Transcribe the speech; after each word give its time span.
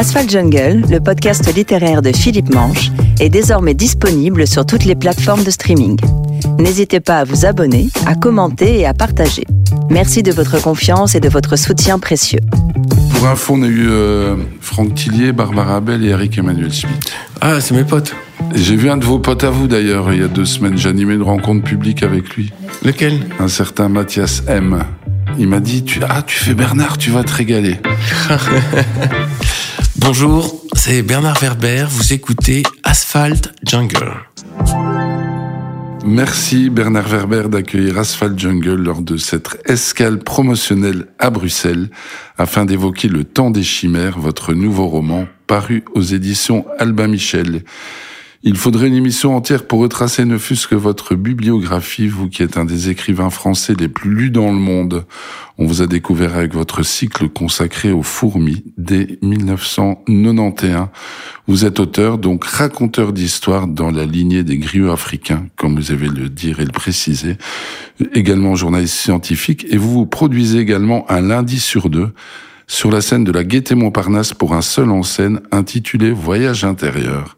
Asphalt 0.00 0.30
Jungle, 0.30 0.82
le 0.88 0.98
podcast 0.98 1.54
littéraire 1.54 2.00
de 2.00 2.10
Philippe 2.10 2.54
Manche, 2.54 2.90
est 3.20 3.28
désormais 3.28 3.74
disponible 3.74 4.46
sur 4.46 4.64
toutes 4.64 4.86
les 4.86 4.94
plateformes 4.94 5.44
de 5.44 5.50
streaming. 5.50 6.00
N'hésitez 6.58 7.00
pas 7.00 7.18
à 7.18 7.24
vous 7.24 7.44
abonner, 7.44 7.88
à 8.06 8.14
commenter 8.14 8.78
et 8.78 8.86
à 8.86 8.94
partager. 8.94 9.44
Merci 9.90 10.22
de 10.22 10.32
votre 10.32 10.58
confiance 10.62 11.14
et 11.14 11.20
de 11.20 11.28
votre 11.28 11.56
soutien 11.56 11.98
précieux. 11.98 12.40
Pour 13.12 13.26
info, 13.28 13.56
on 13.58 13.62
a 13.62 13.66
eu 13.66 13.90
euh, 13.90 14.36
Franck 14.62 14.94
Tillier, 14.94 15.32
Barbara 15.32 15.76
Abel 15.76 16.02
et 16.02 16.08
Eric 16.08 16.38
Emmanuel 16.38 16.72
Schmitt. 16.72 17.12
Ah, 17.42 17.60
c'est 17.60 17.74
mes 17.74 17.84
potes. 17.84 18.14
J'ai 18.54 18.76
vu 18.76 18.88
un 18.88 18.96
de 18.96 19.04
vos 19.04 19.18
potes 19.18 19.44
à 19.44 19.50
vous 19.50 19.66
d'ailleurs 19.66 20.14
il 20.14 20.20
y 20.20 20.24
a 20.24 20.28
deux 20.28 20.46
semaines. 20.46 20.78
J'ai 20.78 20.88
animé 20.88 21.12
une 21.12 21.22
rencontre 21.22 21.62
publique 21.62 22.02
avec 22.02 22.36
lui. 22.36 22.54
Lequel? 22.82 23.20
Un 23.38 23.48
certain 23.48 23.90
Mathias 23.90 24.44
M. 24.48 24.82
Il 25.38 25.48
m'a 25.48 25.60
dit 25.60 25.84
tu, 25.84 26.00
Ah, 26.08 26.22
tu 26.26 26.38
fais 26.38 26.54
Bernard, 26.54 26.96
tu 26.96 27.10
vas 27.10 27.22
te 27.22 27.34
régaler. 27.34 27.76
Bonjour, 30.00 30.64
c'est 30.74 31.02
Bernard 31.02 31.38
Werber. 31.40 31.84
Vous 31.90 32.14
écoutez 32.14 32.62
Asphalt 32.84 33.52
Jungle. 33.64 34.14
Merci 36.06 36.70
Bernard 36.70 37.08
Werber 37.08 37.48
d'accueillir 37.50 37.98
Asphalt 37.98 38.38
Jungle 38.38 38.76
lors 38.76 39.02
de 39.02 39.18
cette 39.18 39.58
escale 39.66 40.18
promotionnelle 40.18 41.06
à 41.18 41.28
Bruxelles 41.28 41.90
afin 42.38 42.64
d'évoquer 42.64 43.08
Le 43.08 43.24
Temps 43.24 43.50
des 43.50 43.62
Chimères, 43.62 44.18
votre 44.18 44.54
nouveau 44.54 44.86
roman 44.86 45.26
paru 45.46 45.84
aux 45.94 46.02
éditions 46.02 46.64
Albin 46.78 47.08
Michel. 47.08 47.62
Il 48.42 48.56
faudrait 48.56 48.88
une 48.88 48.94
émission 48.94 49.36
entière 49.36 49.66
pour 49.66 49.80
retracer 49.80 50.24
ne 50.24 50.38
fût-ce 50.38 50.66
que 50.66 50.74
votre 50.74 51.14
bibliographie, 51.14 52.08
vous 52.08 52.30
qui 52.30 52.42
êtes 52.42 52.56
un 52.56 52.64
des 52.64 52.88
écrivains 52.88 53.28
français 53.28 53.74
les 53.78 53.88
plus 53.88 54.14
lus 54.14 54.30
dans 54.30 54.46
le 54.46 54.58
monde. 54.58 55.04
On 55.58 55.66
vous 55.66 55.82
a 55.82 55.86
découvert 55.86 56.36
avec 56.36 56.54
votre 56.54 56.82
cycle 56.82 57.28
consacré 57.28 57.92
aux 57.92 58.02
fourmis 58.02 58.64
dès 58.78 59.18
1991. 59.20 60.88
Vous 61.48 61.66
êtes 61.66 61.80
auteur, 61.80 62.16
donc 62.16 62.46
raconteur 62.46 63.12
d'histoire 63.12 63.66
dans 63.66 63.90
la 63.90 64.06
lignée 64.06 64.42
des 64.42 64.56
griots 64.56 64.90
africains, 64.90 65.44
comme 65.56 65.76
vous 65.76 65.92
avez 65.92 66.08
le 66.08 66.30
dire 66.30 66.60
et 66.60 66.64
le 66.64 66.72
préciser, 66.72 67.36
également 68.14 68.56
journaliste 68.56 68.94
scientifique, 68.94 69.66
et 69.68 69.76
vous 69.76 69.92
vous 69.92 70.06
produisez 70.06 70.60
également 70.60 71.04
un 71.10 71.20
lundi 71.20 71.60
sur 71.60 71.90
deux 71.90 72.14
sur 72.70 72.92
la 72.92 73.00
scène 73.00 73.24
de 73.24 73.32
la 73.32 73.42
Gaîté 73.42 73.74
Montparnasse 73.74 74.32
pour 74.32 74.54
un 74.54 74.62
seul 74.62 74.90
en 74.90 75.02
scène 75.02 75.40
intitulé 75.50 76.12
Voyage 76.12 76.62
intérieur. 76.62 77.36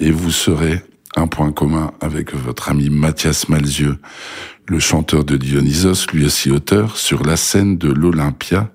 Et 0.00 0.10
vous 0.10 0.32
serez 0.32 0.82
un 1.14 1.28
point 1.28 1.52
commun 1.52 1.92
avec 2.00 2.34
votre 2.34 2.70
ami 2.70 2.90
Mathias 2.90 3.48
Malzieux, 3.48 3.98
le 4.66 4.80
chanteur 4.80 5.22
de 5.22 5.36
Dionysos, 5.36 6.08
lui 6.12 6.26
aussi 6.26 6.50
auteur, 6.50 6.96
sur 6.96 7.22
la 7.22 7.36
scène 7.36 7.78
de 7.78 7.88
l'Olympia 7.88 8.68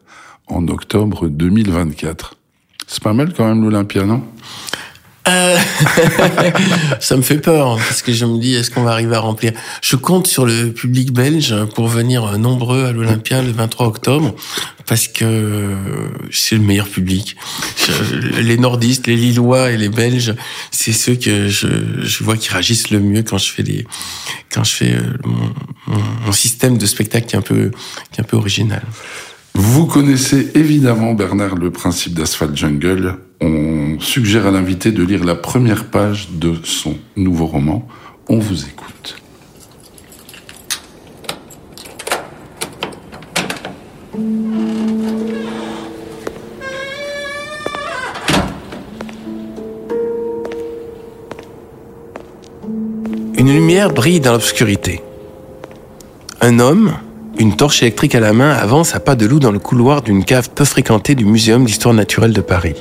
en 0.47 0.69
octobre 0.69 1.27
2024. 1.27 2.35
C'est 2.87 3.03
pas 3.03 3.13
mal 3.13 3.33
quand 3.33 3.45
même 3.45 3.61
l'Olympia, 3.61 4.05
non? 4.05 4.23
Euh... 5.29 5.57
ça 6.99 7.15
me 7.17 7.21
fait 7.21 7.37
peur 7.37 7.77
parce 7.77 8.01
que 8.01 8.11
je 8.11 8.25
me 8.25 8.39
dis 8.39 8.55
est-ce 8.55 8.71
qu'on 8.71 8.83
va 8.83 8.91
arriver 8.91 9.15
à 9.15 9.19
remplir? 9.19 9.53
Je 9.81 9.95
compte 9.95 10.27
sur 10.27 10.45
le 10.45 10.71
public 10.71 11.11
belge 11.11 11.55
pour 11.75 11.87
venir 11.87 12.37
nombreux 12.37 12.85
à 12.85 12.91
l'Olympia 12.91 13.41
le 13.41 13.51
23 13.51 13.87
octobre 13.87 14.35
parce 14.85 15.07
que 15.07 15.75
c'est 16.31 16.55
le 16.55 16.61
meilleur 16.61 16.87
public. 16.87 17.35
Les 18.39 18.57
nordistes, 18.57 19.05
les 19.07 19.15
lillois 19.15 19.71
et 19.71 19.77
les 19.77 19.89
belges, 19.89 20.33
c'est 20.71 20.93
ceux 20.93 21.15
que 21.15 21.47
je, 21.47 22.23
vois 22.23 22.37
qui 22.37 22.49
réagissent 22.49 22.89
le 22.89 22.99
mieux 22.99 23.23
quand 23.23 23.37
je 23.37 23.51
fais 23.51 23.63
les 23.63 23.85
quand 24.51 24.63
je 24.63 24.71
fais 24.71 24.93
euh, 24.95 25.01
mon, 25.23 25.53
mon, 25.85 26.03
mon 26.25 26.31
système 26.31 26.79
de 26.79 26.87
spectacle 26.87 27.27
qui 27.27 27.35
est 27.35 27.39
un 27.39 27.43
peu 27.43 27.71
qui 28.11 28.19
est 28.19 28.23
un 28.23 28.27
peu 28.27 28.37
original. 28.37 28.81
Vous 29.55 29.85
connaissez 29.85 30.51
évidemment, 30.55 31.13
Bernard, 31.13 31.55
le 31.55 31.71
principe 31.71 32.13
d'Asphalt 32.13 32.55
Jungle. 32.55 33.15
On 33.41 33.97
suggère 33.99 34.47
à 34.47 34.51
l'invité 34.51 34.91
de 34.91 35.03
lire 35.03 35.23
la 35.23 35.35
première 35.35 35.85
page 35.85 36.29
de 36.31 36.55
son 36.63 36.95
nouveau 37.15 37.45
roman. 37.45 37.87
On 38.27 38.39
vous 38.39 38.65
écoute. 38.65 39.17
Une 53.37 53.53
lumière 53.53 53.93
brille 53.93 54.19
dans 54.19 54.33
l'obscurité. 54.33 55.01
Un 56.41 56.59
homme, 56.59 56.93
une 57.39 57.55
torche 57.55 57.81
électrique 57.81 58.15
à 58.15 58.19
la 58.19 58.33
main, 58.33 58.51
avance 58.51 58.95
à 58.95 58.99
pas 58.99 59.15
de 59.15 59.25
loup 59.25 59.39
dans 59.39 59.53
le 59.53 59.59
couloir 59.59 60.01
d'une 60.01 60.25
cave 60.25 60.49
peu 60.53 60.65
fréquentée 60.65 61.15
du 61.15 61.23
Muséum 61.23 61.63
d'histoire 61.63 61.93
naturelle 61.93 62.33
de 62.33 62.41
Paris. 62.41 62.75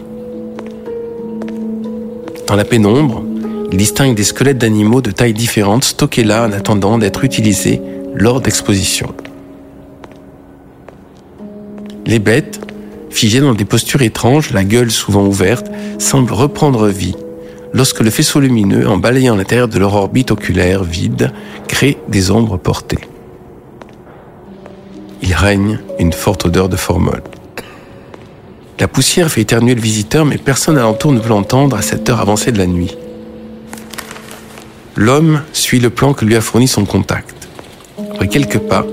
Dans 2.49 2.57
la 2.57 2.65
pénombre, 2.65 3.23
il 3.71 3.79
distingue 3.79 4.17
des 4.17 4.25
squelettes 4.25 4.59
d'animaux 4.59 5.01
de 5.01 5.13
tailles 5.13 5.33
différentes 5.33 5.85
stockés 5.85 6.25
là 6.25 6.45
en 6.45 6.53
attendant 6.53 6.99
d'être 6.99 7.23
utilisés 7.23 7.81
lors 8.15 8.41
d'expositions. 8.41 9.15
Les 12.07 12.19
bêtes, 12.19 12.61
figées 13.11 13.41
dans 13.41 13.55
des 13.55 13.65
postures 13.65 14.03
étranges, 14.03 14.51
la 14.51 14.65
gueule 14.65 14.91
souvent 14.91 15.25
ouverte, 15.25 15.71
semblent 15.99 16.33
reprendre 16.33 16.89
vie 16.89 17.15
lorsque 17.73 18.01
le 18.01 18.11
faisceau 18.11 18.41
lumineux, 18.41 18.89
en 18.89 18.97
balayant 18.97 19.37
l'intérieur 19.37 19.69
de 19.69 19.79
leur 19.79 19.95
orbite 19.95 20.33
oculaire 20.33 20.83
vide, 20.83 21.33
crée 21.69 21.99
des 22.09 22.33
ombres 22.33 22.57
portées 22.57 22.99
règne 25.39 25.79
une 26.01 26.13
forte 26.13 26.47
odeur 26.47 26.69
de 26.69 26.77
formol. 26.77 27.23
La 28.81 28.89
poussière 28.89 29.31
fait 29.31 29.43
éternuer 29.43 29.75
le 29.75 29.81
visiteur, 29.81 30.25
mais 30.25 30.37
personne 30.37 30.77
alentour 30.77 31.13
ne 31.13 31.21
veut 31.21 31.29
l'entendre 31.29 31.77
à 31.77 31.83
cette 31.83 32.09
heure 32.11 32.21
avancée 32.21 32.51
de 32.51 32.59
la 32.59 32.67
nuit. 32.67 32.97
L'homme 34.97 35.43
suit 35.53 35.79
le 35.79 35.91
plan 35.91 36.13
que 36.13 36.25
lui 36.25 36.35
a 36.35 36.41
fourni 36.41 36.67
son 36.67 36.85
contact. 36.85 37.49
Après 38.11 38.27
quelques 38.27 38.59
pas, 38.59 38.85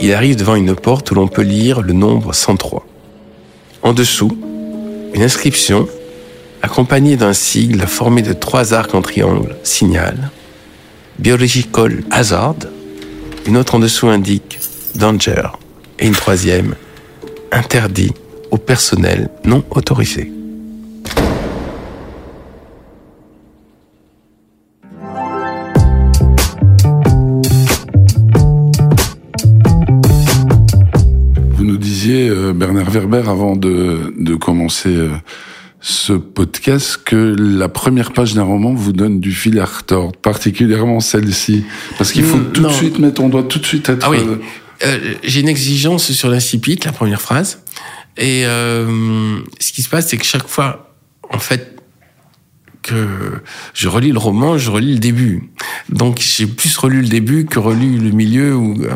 il 0.00 0.14
arrive 0.14 0.36
devant 0.36 0.54
une 0.54 0.76
porte 0.76 1.10
où 1.10 1.14
l'on 1.16 1.26
peut 1.26 1.42
lire 1.42 1.82
le 1.82 1.92
nombre 1.92 2.32
103. 2.32 2.86
En 3.82 3.92
dessous, 3.92 4.38
une 5.14 5.22
inscription 5.22 5.88
accompagnée 6.62 7.16
d'un 7.16 7.32
sigle 7.32 7.86
formé 7.86 8.22
de 8.22 8.32
trois 8.32 8.72
arcs 8.72 8.94
en 8.94 9.02
triangle 9.02 9.56
signale 9.64 10.30
Biological 11.18 12.04
Hazard. 12.12 12.54
Une 13.46 13.56
autre 13.56 13.74
en 13.74 13.80
dessous 13.80 14.08
indique 14.08 14.60
Danger 14.94 15.42
et 15.98 16.06
une 16.06 16.14
troisième, 16.14 16.74
interdit 17.52 18.12
au 18.50 18.56
personnel 18.56 19.30
non 19.44 19.64
autorisé. 19.70 20.32
Vous 31.52 31.64
nous 31.64 31.76
disiez, 31.76 32.28
euh, 32.28 32.52
Bernard 32.52 32.90
Werber, 32.90 33.22
avant 33.28 33.56
de, 33.56 34.14
de 34.18 34.34
commencer 34.34 34.94
euh, 34.94 35.10
ce 35.80 36.12
podcast, 36.12 37.00
que 37.04 37.36
la 37.38 37.68
première 37.68 38.12
page 38.12 38.34
d'un 38.34 38.42
roman 38.44 38.72
vous 38.72 38.92
donne 38.92 39.20
du 39.20 39.32
fil 39.32 39.58
à 39.58 39.64
retordre, 39.64 40.16
particulièrement 40.16 41.00
celle-ci. 41.00 41.64
Parce 41.98 42.12
qu'il 42.12 42.24
faut 42.24 42.38
tout 42.38 42.62
non. 42.62 42.68
de 42.68 42.72
suite 42.74 42.98
mettre, 42.98 43.22
on 43.22 43.28
doit 43.28 43.42
tout 43.42 43.58
de 43.58 43.66
suite 43.66 43.88
être... 43.88 44.06
Ah 44.06 44.10
oui. 44.10 44.18
euh, 44.20 44.36
Euh, 44.84 45.14
j'ai 45.22 45.40
une 45.40 45.48
exigence 45.48 46.12
sur 46.12 46.28
l'incipit, 46.28 46.78
la 46.84 46.92
première 46.92 47.20
phrase. 47.20 47.62
Et 48.16 48.44
euh, 48.46 49.40
ce 49.60 49.72
qui 49.72 49.82
se 49.82 49.88
passe, 49.88 50.08
c'est 50.08 50.18
que 50.18 50.24
chaque 50.24 50.48
fois, 50.48 50.94
en 51.30 51.38
fait, 51.38 51.77
que 52.82 53.42
je 53.74 53.88
relis 53.88 54.12
le 54.12 54.18
roman, 54.18 54.58
je 54.58 54.70
relis 54.70 54.94
le 54.94 54.98
début. 54.98 55.50
Donc 55.88 56.20
j'ai 56.20 56.46
plus 56.46 56.76
relu 56.76 57.02
le 57.02 57.08
début 57.08 57.44
que 57.44 57.58
relu 57.58 57.98
le 57.98 58.10
milieu. 58.10 58.56
Ou 58.56 58.82
euh... 58.84 58.94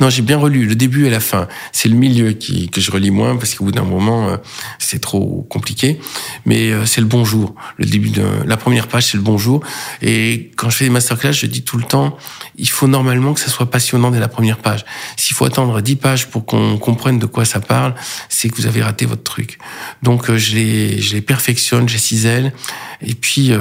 non, 0.00 0.10
j'ai 0.10 0.22
bien 0.22 0.38
relu 0.38 0.66
le 0.66 0.74
début 0.74 1.06
et 1.06 1.10
la 1.10 1.20
fin. 1.20 1.48
C'est 1.72 1.88
le 1.88 1.96
milieu 1.96 2.32
qui 2.32 2.68
que 2.68 2.80
je 2.80 2.90
relis 2.90 3.10
moins 3.10 3.36
parce 3.36 3.54
qu'au 3.54 3.64
bout 3.64 3.72
d'un 3.72 3.84
moment, 3.84 4.28
euh, 4.28 4.36
c'est 4.78 5.00
trop 5.00 5.46
compliqué. 5.50 6.00
Mais 6.46 6.70
euh, 6.70 6.86
c'est 6.86 7.00
le 7.00 7.06
bonjour. 7.06 7.54
Le 7.76 7.86
début 7.86 8.10
de 8.10 8.24
la 8.44 8.56
première 8.56 8.88
page, 8.88 9.06
c'est 9.06 9.16
le 9.16 9.22
bonjour. 9.22 9.62
Et 10.02 10.50
quand 10.56 10.70
je 10.70 10.76
fais 10.76 10.84
des 10.84 10.90
masterclass, 10.90 11.32
je 11.32 11.46
dis 11.46 11.62
tout 11.62 11.78
le 11.78 11.84
temps, 11.84 12.16
il 12.56 12.68
faut 12.68 12.88
normalement 12.88 13.34
que 13.34 13.40
ça 13.40 13.48
soit 13.48 13.70
passionnant 13.70 14.10
dès 14.10 14.20
la 14.20 14.28
première 14.28 14.58
page. 14.58 14.84
S'il 15.16 15.34
faut 15.36 15.44
attendre 15.44 15.80
dix 15.80 15.96
pages 15.96 16.28
pour 16.28 16.46
qu'on 16.46 16.78
comprenne 16.78 17.18
de 17.18 17.26
quoi 17.26 17.44
ça 17.44 17.60
parle, 17.60 17.94
c'est 18.28 18.48
que 18.48 18.56
vous 18.56 18.66
avez 18.66 18.82
raté 18.82 19.06
votre 19.06 19.22
truc. 19.22 19.58
Donc 20.02 20.30
euh, 20.30 20.36
je 20.36 20.54
les 20.54 21.00
je 21.00 21.14
les 21.14 21.20
perfectionne, 21.20 21.88
je 21.88 21.96
les. 21.96 22.52
Et 23.04 23.14
puis, 23.14 23.52
euh, 23.52 23.58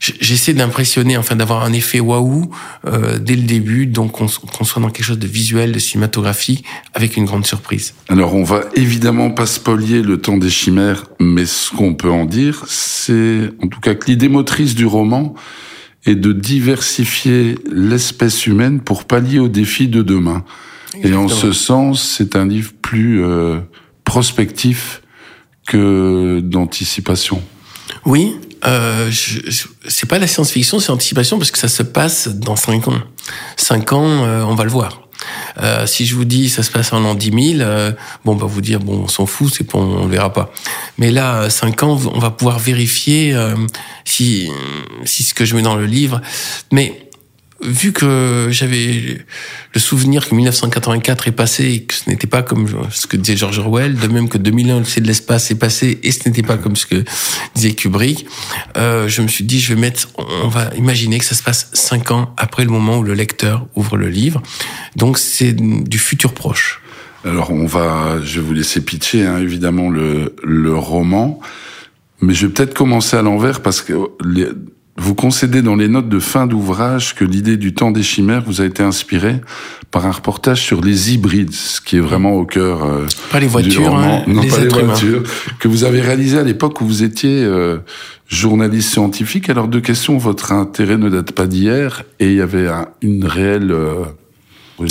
j'essaie 0.00 0.54
d'impressionner, 0.54 1.16
enfin 1.16 1.36
d'avoir 1.36 1.64
un 1.64 1.72
effet 1.72 2.00
waouh 2.00 2.50
euh, 2.86 3.18
dès 3.18 3.36
le 3.36 3.42
début, 3.42 3.86
donc 3.86 4.12
qu'on 4.12 4.28
soit 4.28 4.80
dans 4.80 4.90
quelque 4.90 5.04
chose 5.04 5.18
de 5.18 5.26
visuel, 5.26 5.72
de 5.72 5.78
cinématographique, 5.78 6.64
avec 6.94 7.16
une 7.16 7.24
grande 7.24 7.46
surprise. 7.46 7.94
Alors, 8.08 8.34
on 8.34 8.44
va 8.44 8.62
évidemment 8.74 9.30
pas 9.30 9.46
spolier 9.46 10.02
le 10.02 10.18
temps 10.18 10.36
des 10.36 10.50
chimères, 10.50 11.04
mais 11.20 11.46
ce 11.46 11.70
qu'on 11.70 11.94
peut 11.94 12.10
en 12.10 12.24
dire, 12.24 12.64
c'est 12.68 13.50
en 13.62 13.68
tout 13.68 13.80
cas 13.80 13.94
que 13.94 14.06
l'idée 14.06 14.28
motrice 14.28 14.74
du 14.74 14.86
roman 14.86 15.34
est 16.06 16.14
de 16.14 16.32
diversifier 16.32 17.56
l'espèce 17.70 18.46
humaine 18.46 18.80
pour 18.80 19.04
pallier 19.04 19.40
aux 19.40 19.48
défis 19.48 19.88
de 19.88 20.02
demain. 20.02 20.44
Et 21.02 21.14
en 21.14 21.28
ce 21.28 21.52
sens, 21.52 22.16
c'est 22.16 22.34
un 22.34 22.46
livre 22.46 22.72
plus 22.80 23.22
euh, 23.22 23.60
prospectif 24.04 25.02
que 25.66 26.40
d'anticipation. 26.40 27.42
Oui, 28.04 28.36
euh, 28.64 29.10
c'est 29.86 30.08
pas 30.08 30.18
la 30.18 30.26
science-fiction, 30.26 30.80
c'est 30.80 30.88
l'anticipation 30.88 31.38
parce 31.38 31.50
que 31.50 31.58
ça 31.58 31.68
se 31.68 31.82
passe 31.82 32.28
dans 32.28 32.56
cinq 32.56 32.88
ans. 32.88 32.98
Cinq 33.56 33.92
ans, 33.92 34.24
euh, 34.24 34.42
on 34.42 34.54
va 34.54 34.64
le 34.64 34.70
voir. 34.70 35.08
Euh, 35.60 35.86
si 35.86 36.06
je 36.06 36.14
vous 36.14 36.24
dis 36.24 36.48
ça 36.48 36.62
se 36.62 36.70
passe 36.70 36.92
en 36.92 37.00
l'an 37.00 37.14
10 37.14 37.56
000, 37.56 37.60
euh, 37.60 37.92
bon, 38.24 38.32
on 38.32 38.36
va 38.36 38.46
vous 38.46 38.60
dire 38.60 38.78
bon, 38.78 39.02
on 39.04 39.08
s'en 39.08 39.26
fout, 39.26 39.52
c'est 39.52 39.68
bon, 39.68 39.80
on 39.80 40.04
le 40.04 40.10
verra 40.10 40.32
pas. 40.32 40.52
Mais 40.98 41.10
là, 41.10 41.50
cinq 41.50 41.82
ans, 41.82 41.98
on 42.14 42.18
va 42.18 42.30
pouvoir 42.30 42.58
vérifier 42.58 43.34
euh, 43.34 43.54
si 44.04 44.48
si 45.04 45.22
ce 45.22 45.34
que 45.34 45.44
je 45.44 45.56
mets 45.56 45.62
dans 45.62 45.76
le 45.76 45.86
livre. 45.86 46.20
Mais 46.70 47.07
vu 47.60 47.92
que 47.92 48.48
j'avais 48.50 49.18
le 49.74 49.80
souvenir 49.80 50.28
que 50.28 50.34
1984 50.34 51.28
est 51.28 51.32
passé 51.32 51.64
et 51.64 51.82
que 51.82 51.94
ce 51.94 52.08
n'était 52.08 52.26
pas 52.26 52.42
comme 52.42 52.68
ce 52.90 53.06
que 53.06 53.16
disait 53.16 53.36
George 53.36 53.58
Orwell, 53.58 53.96
de 53.96 54.06
même 54.06 54.28
que 54.28 54.38
2001, 54.38 54.84
c'est 54.84 55.00
de 55.00 55.06
l'espace 55.06 55.50
est 55.50 55.56
passé 55.56 55.98
et 56.02 56.12
ce 56.12 56.28
n'était 56.28 56.42
pas 56.42 56.56
comme 56.56 56.76
ce 56.76 56.86
que 56.86 57.04
disait 57.54 57.72
Kubrick, 57.72 58.26
euh, 58.76 59.08
je 59.08 59.22
me 59.22 59.28
suis 59.28 59.44
dit, 59.44 59.58
je 59.58 59.74
vais 59.74 59.80
mettre, 59.80 60.08
on 60.16 60.48
va 60.48 60.70
imaginer 60.76 61.18
que 61.18 61.24
ça 61.24 61.34
se 61.34 61.42
passe 61.42 61.70
cinq 61.72 62.10
ans 62.10 62.32
après 62.36 62.64
le 62.64 62.70
moment 62.70 62.98
où 62.98 63.02
le 63.02 63.14
lecteur 63.14 63.66
ouvre 63.74 63.96
le 63.96 64.08
livre. 64.08 64.40
Donc 64.94 65.18
c'est 65.18 65.52
du 65.52 65.98
futur 65.98 66.34
proche. 66.34 66.80
Alors 67.24 67.50
on 67.50 67.66
va, 67.66 68.20
je 68.22 68.40
vais 68.40 68.46
vous 68.46 68.54
laisser 68.54 68.80
pitcher 68.80 69.26
hein, 69.26 69.38
évidemment 69.38 69.90
le, 69.90 70.36
le 70.44 70.76
roman, 70.76 71.40
mais 72.20 72.34
je 72.34 72.46
vais 72.46 72.52
peut-être 72.52 72.74
commencer 72.74 73.16
à 73.16 73.22
l'envers 73.22 73.60
parce 73.60 73.80
que 73.80 73.94
les, 74.24 74.46
vous 74.98 75.14
concédez 75.14 75.62
dans 75.62 75.76
les 75.76 75.86
notes 75.86 76.08
de 76.08 76.18
fin 76.18 76.46
d'ouvrage 76.46 77.14
que 77.14 77.24
l'idée 77.24 77.56
du 77.56 77.72
temps 77.72 77.92
des 77.92 78.02
chimères 78.02 78.42
vous 78.44 78.60
a 78.60 78.64
été 78.64 78.82
inspirée 78.82 79.40
par 79.92 80.06
un 80.06 80.10
reportage 80.10 80.60
sur 80.60 80.80
les 80.82 81.14
hybrides, 81.14 81.52
ce 81.52 81.80
qui 81.80 81.96
est 81.96 82.00
vraiment 82.00 82.32
au 82.32 82.44
cœur 82.44 82.84
euh, 82.84 83.06
pas 83.30 83.38
les 83.38 83.46
voitures, 83.46 83.96
hein, 83.96 84.24
non 84.26 84.42
pas 84.42 84.58
les 84.58 84.68
voitures, 84.68 85.22
que 85.60 85.68
vous 85.68 85.84
avez 85.84 86.00
réalisé 86.00 86.36
à 86.38 86.42
l'époque 86.42 86.80
où 86.80 86.86
vous 86.86 87.04
étiez 87.04 87.44
euh, 87.44 87.78
journaliste 88.26 88.90
scientifique. 88.90 89.48
Alors 89.48 89.68
deux 89.68 89.80
questions, 89.80 90.18
votre 90.18 90.52
intérêt 90.52 90.98
ne 90.98 91.08
date 91.08 91.30
pas 91.30 91.46
d'hier 91.46 92.02
et 92.18 92.26
il 92.26 92.34
y 92.34 92.40
avait 92.40 92.68
une 93.00 93.24
réelle 93.24 93.70
euh, 93.70 94.04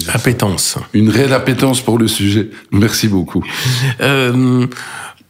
appétence, 0.07 0.77
une 0.94 1.09
réelle 1.09 1.33
appétence 1.33 1.81
pour 1.81 1.98
le 1.98 2.07
sujet. 2.07 2.50
Merci 2.71 3.09
beaucoup. 3.09 3.44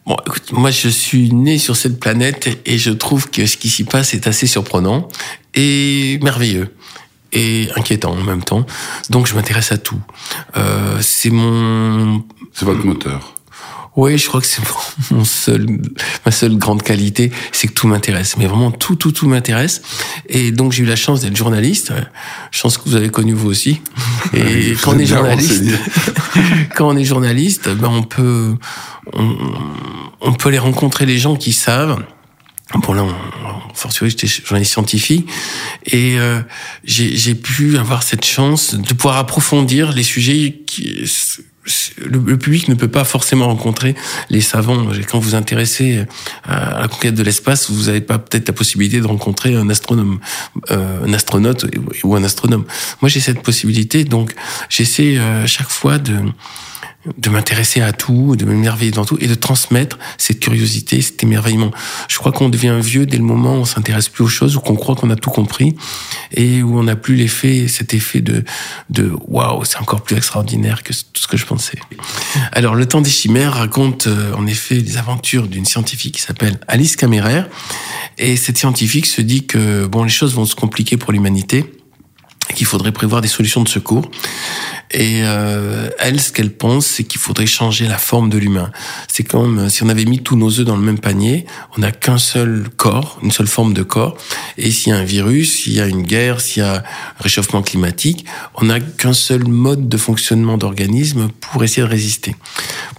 Bon, 0.07 0.15
écoute, 0.25 0.53
moi 0.53 0.71
je 0.71 0.87
suis 0.87 1.33
né 1.33 1.57
sur 1.57 1.75
cette 1.75 1.99
planète 1.99 2.61
et 2.65 2.77
je 2.77 2.91
trouve 2.91 3.29
que 3.29 3.45
ce 3.45 3.57
qui 3.57 3.67
s'y 3.67 3.83
passe 3.83 4.13
est 4.13 4.25
assez 4.25 4.47
surprenant 4.47 5.09
et 5.53 6.17
merveilleux 6.23 6.73
et 7.33 7.67
inquiétant 7.75 8.13
en 8.13 8.23
même 8.23 8.41
temps. 8.41 8.65
Donc 9.09 9.27
je 9.27 9.35
m'intéresse 9.35 9.73
à 9.73 9.77
tout. 9.77 9.99
Euh, 10.55 10.99
c'est 11.01 11.29
mon... 11.29 12.23
C'est 12.53 12.63
votre 12.63 12.85
moteur. 12.85 13.36
Oui, 13.97 14.15
je 14.15 14.27
crois 14.27 14.41
que 14.41 14.47
c'est 14.47 14.61
mon 15.11 15.25
seul, 15.25 15.65
ma 16.23 16.31
seule 16.31 16.55
grande 16.57 16.83
qualité, 16.83 17.31
c'est 17.51 17.67
que 17.67 17.73
tout 17.73 17.87
m'intéresse. 17.87 18.37
Mais 18.37 18.45
vraiment, 18.45 18.71
tout, 18.71 18.95
tout, 18.95 19.11
tout 19.11 19.27
m'intéresse. 19.27 19.81
Et 20.29 20.51
donc, 20.51 20.71
j'ai 20.71 20.83
eu 20.83 20.85
la 20.85 20.95
chance 20.95 21.21
d'être 21.21 21.35
journaliste. 21.35 21.91
Chance 22.51 22.77
que 22.77 22.87
vous 22.87 22.95
avez 22.95 23.09
connu 23.09 23.33
vous 23.33 23.49
aussi. 23.49 23.81
Et 24.33 24.75
quand 24.81 24.93
on 24.93 24.99
est 24.99 25.05
journaliste, 25.07 25.63
quand 26.75 26.87
on 26.87 26.95
est 26.95 27.03
journaliste, 27.03 27.69
ben, 27.69 27.89
on 27.89 28.03
peut, 28.03 28.55
on, 29.13 29.35
on 30.21 30.33
peut 30.33 30.49
aller 30.49 30.59
rencontrer 30.59 31.07
les 31.07 31.17
gens 31.17 31.35
qui 31.35 31.51
savent. 31.51 32.03
Bon 32.75 32.93
là, 32.93 33.05
forcément, 33.73 34.09
j'étais 34.09 34.27
journaliste 34.27 34.73
scientifique 34.73 35.27
et 35.85 36.19
euh, 36.19 36.41
j'ai 36.83 37.33
pu 37.33 37.77
avoir 37.77 38.03
cette 38.03 38.25
chance 38.25 38.75
de 38.75 38.93
pouvoir 38.93 39.15
approfondir 39.17 39.93
les 39.93 40.03
sujets 40.03 40.63
qui 40.67 41.07
le, 41.97 42.37
public 42.37 42.67
ne 42.67 42.75
peut 42.75 42.87
pas 42.87 43.03
forcément 43.03 43.47
rencontrer 43.47 43.95
les 44.29 44.41
savants. 44.41 44.87
Quand 45.09 45.19
vous 45.19 45.35
intéressez 45.35 46.05
à 46.43 46.81
la 46.81 46.87
conquête 46.87 47.15
de 47.15 47.23
l'espace, 47.23 47.69
vous 47.69 47.85
n'avez 47.85 48.01
pas 48.01 48.19
peut-être 48.19 48.47
la 48.47 48.53
possibilité 48.53 48.99
de 48.99 49.07
rencontrer 49.07 49.55
un 49.55 49.69
astronome, 49.69 50.19
euh, 50.71 51.05
un 51.05 51.13
astronaute 51.13 51.65
ou 52.03 52.15
un 52.15 52.23
astronome. 52.23 52.65
Moi, 53.01 53.09
j'ai 53.09 53.19
cette 53.19 53.41
possibilité, 53.41 54.03
donc 54.03 54.33
j'essaie 54.69 55.17
euh, 55.17 55.45
chaque 55.45 55.69
fois 55.69 55.97
de 55.97 56.15
de 57.17 57.29
m'intéresser 57.29 57.81
à 57.81 57.93
tout, 57.93 58.35
de 58.35 58.45
m'émerveiller 58.45 58.91
dans 58.91 59.05
tout 59.05 59.17
et 59.19 59.27
de 59.27 59.35
transmettre 59.35 59.97
cette 60.17 60.39
curiosité, 60.39 61.01
cet 61.01 61.23
émerveillement. 61.23 61.71
Je 62.07 62.17
crois 62.17 62.31
qu'on 62.31 62.49
devient 62.49 62.77
vieux 62.81 63.05
dès 63.05 63.17
le 63.17 63.23
moment 63.23 63.55
où 63.55 63.59
on 63.59 63.65
s'intéresse 63.65 64.09
plus 64.09 64.23
aux 64.23 64.29
choses, 64.29 64.55
où 64.55 64.59
qu'on 64.59 64.75
croit 64.75 64.95
qu'on 64.95 65.09
a 65.09 65.15
tout 65.15 65.29
compris 65.29 65.75
et 66.33 66.61
où 66.63 66.77
on 66.77 66.83
n'a 66.83 66.95
plus 66.95 67.15
l'effet, 67.15 67.67
cet 67.67 67.93
effet 67.93 68.21
de, 68.21 68.43
de 68.89 69.11
waouh, 69.27 69.63
c'est 69.65 69.77
encore 69.77 70.01
plus 70.01 70.15
extraordinaire 70.15 70.83
que 70.83 70.93
tout 70.93 71.21
ce 71.21 71.27
que 71.27 71.37
je 71.37 71.45
pensais. 71.45 71.79
Alors, 72.51 72.75
Le 72.75 72.85
Temps 72.85 73.01
des 73.01 73.09
Chimères 73.09 73.53
raconte 73.53 74.07
euh, 74.07 74.33
en 74.33 74.47
effet 74.47 74.75
les 74.75 74.97
aventures 74.97 75.47
d'une 75.47 75.65
scientifique 75.65 76.15
qui 76.15 76.21
s'appelle 76.21 76.59
Alice 76.67 76.95
Camérer 76.95 77.43
et 78.17 78.35
cette 78.35 78.57
scientifique 78.57 79.05
se 79.05 79.21
dit 79.21 79.45
que 79.45 79.85
bon, 79.85 80.03
les 80.03 80.09
choses 80.09 80.33
vont 80.33 80.45
se 80.45 80.55
compliquer 80.55 80.97
pour 80.97 81.11
l'humanité 81.11 81.76
qu'il 82.57 82.65
faudrait 82.65 82.91
prévoir 82.91 83.21
des 83.21 83.27
solutions 83.27 83.61
de 83.61 83.69
secours. 83.69 84.09
Et 84.89 85.21
euh, 85.23 85.89
elle, 85.99 86.19
ce 86.19 86.31
qu'elle 86.31 86.51
pense, 86.51 86.87
c'est 86.87 87.03
qu'il 87.03 87.21
faudrait 87.21 87.45
changer 87.45 87.87
la 87.87 87.99
forme 87.99 88.29
de 88.31 88.37
l'humain. 88.39 88.71
C'est 89.07 89.23
comme 89.23 89.59
euh, 89.59 89.69
si 89.69 89.83
on 89.83 89.89
avait 89.89 90.05
mis 90.05 90.23
tous 90.23 90.35
nos 90.35 90.49
œufs 90.59 90.65
dans 90.65 90.75
le 90.75 90.81
même 90.81 90.97
panier, 90.97 91.45
on 91.77 91.81
n'a 91.81 91.91
qu'un 91.91 92.17
seul 92.17 92.67
corps, 92.75 93.19
une 93.21 93.29
seule 93.29 93.45
forme 93.45 93.75
de 93.75 93.83
corps. 93.83 94.17
Et 94.57 94.71
s'il 94.71 94.91
y 94.91 94.95
a 94.95 94.97
un 94.97 95.03
virus, 95.03 95.57
s'il 95.57 95.73
y 95.73 95.81
a 95.81 95.85
une 95.85 96.01
guerre, 96.01 96.41
s'il 96.41 96.63
y 96.63 96.65
a 96.65 96.77
un 96.77 96.83
réchauffement 97.19 97.61
climatique, 97.61 98.25
on 98.55 98.65
n'a 98.65 98.79
qu'un 98.79 99.13
seul 99.13 99.47
mode 99.47 99.87
de 99.87 99.97
fonctionnement 99.97 100.57
d'organisme 100.57 101.27
pour 101.39 101.63
essayer 101.63 101.83
de 101.83 101.91
résister. 101.91 102.35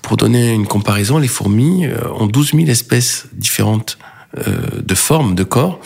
Pour 0.02 0.16
donner 0.16 0.52
une 0.52 0.68
comparaison, 0.68 1.18
les 1.18 1.26
fourmis 1.26 1.86
euh, 1.86 1.96
ont 2.14 2.26
12 2.26 2.52
000 2.54 2.68
espèces 2.68 3.26
différentes 3.32 3.98
de 4.36 4.94
formes 4.94 5.34
de 5.34 5.42
corps. 5.42 5.80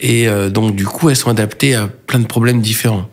Et 0.00 0.26
euh, 0.26 0.48
donc, 0.50 0.74
du 0.74 0.86
coup, 0.86 1.10
elles 1.10 1.16
sont 1.16 1.30
adaptées 1.30 1.74
à 1.74 1.86
plein 1.86 2.18
de 2.18 2.26
problèmes 2.26 2.62
différents. 2.62 3.08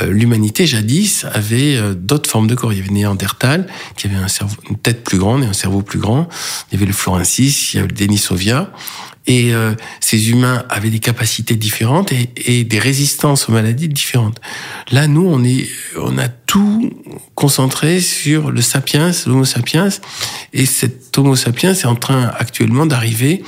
Euh, 0.00 0.10
l'humanité, 0.10 0.66
jadis, 0.66 1.26
avait 1.32 1.78
d'autres 1.94 2.30
formes 2.30 2.46
de 2.46 2.54
corps. 2.54 2.72
Il 2.72 2.78
y 2.78 2.82
avait 2.82 2.90
Néandertal, 2.90 3.66
qui 3.96 4.06
avait 4.06 4.16
un 4.16 4.28
cerveau, 4.28 4.56
une 4.70 4.78
tête 4.78 5.04
plus 5.04 5.18
grande 5.18 5.44
et 5.44 5.46
un 5.46 5.52
cerveau 5.52 5.82
plus 5.82 5.98
grand. 5.98 6.28
Il 6.70 6.74
y 6.74 6.76
avait 6.78 6.86
le 6.86 6.92
Florensis, 6.92 7.72
il 7.72 7.76
y 7.76 7.78
avait 7.80 7.88
le 7.88 7.94
Denisovia. 7.94 8.70
Et 9.30 9.52
ces 10.00 10.30
humains 10.30 10.64
avaient 10.70 10.88
des 10.88 11.00
capacités 11.00 11.54
différentes 11.54 12.12
et, 12.12 12.30
et, 12.46 12.64
des 12.64 12.78
résistances 12.78 13.48
aux 13.48 13.52
maladies 13.52 13.88
différentes. 13.88 14.40
Là, 14.90 15.06
nous, 15.06 15.26
on 15.26 15.44
est, 15.44 15.68
on 15.98 16.16
a 16.16 16.28
tout 16.28 16.90
concentré 17.34 18.00
sur 18.00 18.50
le 18.50 18.62
sapiens, 18.62 19.10
l'Homo 19.26 19.44
sapiens, 19.44 19.90
et 20.54 20.64
cet 20.64 21.16
Homo 21.18 21.36
sapiens 21.36 21.72
est 21.72 21.84
en 21.84 21.94
train 21.94 22.32
actuellement 22.38 22.86
d'arriver 22.86 23.44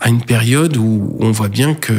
à 0.00 0.08
une 0.08 0.22
période 0.22 0.76
où 0.76 1.16
on 1.20 1.32
voit 1.32 1.48
bien 1.48 1.74
que 1.74 1.92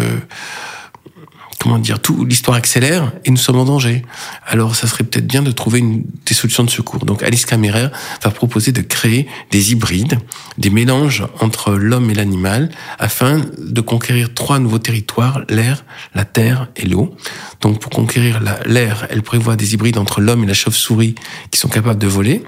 comment 1.67 1.79
dire, 1.79 1.99
tout 1.99 2.23
l'histoire 2.23 2.55
accélère 2.55 3.11
et 3.25 3.29
nous 3.29 3.35
sommes 3.35 3.57
en 3.57 3.65
danger. 3.65 4.01
Alors, 4.45 4.73
ça 4.77 4.87
serait 4.87 5.03
peut-être 5.03 5.27
bien 5.27 5.41
de 5.41 5.51
trouver 5.51 5.79
une, 5.79 6.05
des 6.25 6.33
solutions 6.33 6.63
de 6.63 6.69
secours. 6.69 7.03
Donc, 7.03 7.23
Alice 7.23 7.45
Caméra 7.45 7.91
va 8.23 8.31
proposer 8.31 8.71
de 8.71 8.79
créer 8.79 9.27
des 9.51 9.73
hybrides, 9.73 10.17
des 10.57 10.69
mélanges 10.69 11.25
entre 11.41 11.73
l'homme 11.73 12.09
et 12.09 12.13
l'animal, 12.13 12.69
afin 12.99 13.41
de 13.57 13.81
conquérir 13.81 14.33
trois 14.33 14.59
nouveaux 14.59 14.79
territoires 14.79 15.41
l'air, 15.49 15.83
la 16.15 16.23
terre 16.23 16.69
et 16.77 16.85
l'eau. 16.85 17.13
Donc, 17.59 17.81
pour 17.81 17.91
conquérir 17.91 18.39
l'air, 18.65 19.05
elle 19.09 19.21
prévoit 19.21 19.57
des 19.57 19.73
hybrides 19.73 19.97
entre 19.97 20.21
l'homme 20.21 20.45
et 20.45 20.47
la 20.47 20.53
chauve-souris 20.53 21.15
qui 21.51 21.59
sont 21.59 21.67
capables 21.67 21.99
de 21.99 22.07
voler. 22.07 22.43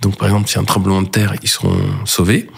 Donc, 0.00 0.16
par 0.16 0.28
exemple, 0.28 0.50
a 0.56 0.60
un 0.60 0.64
tremblement 0.64 1.02
de 1.02 1.08
terre, 1.08 1.34
ils 1.42 1.48
seront 1.48 1.76
sauvés. 2.06 2.48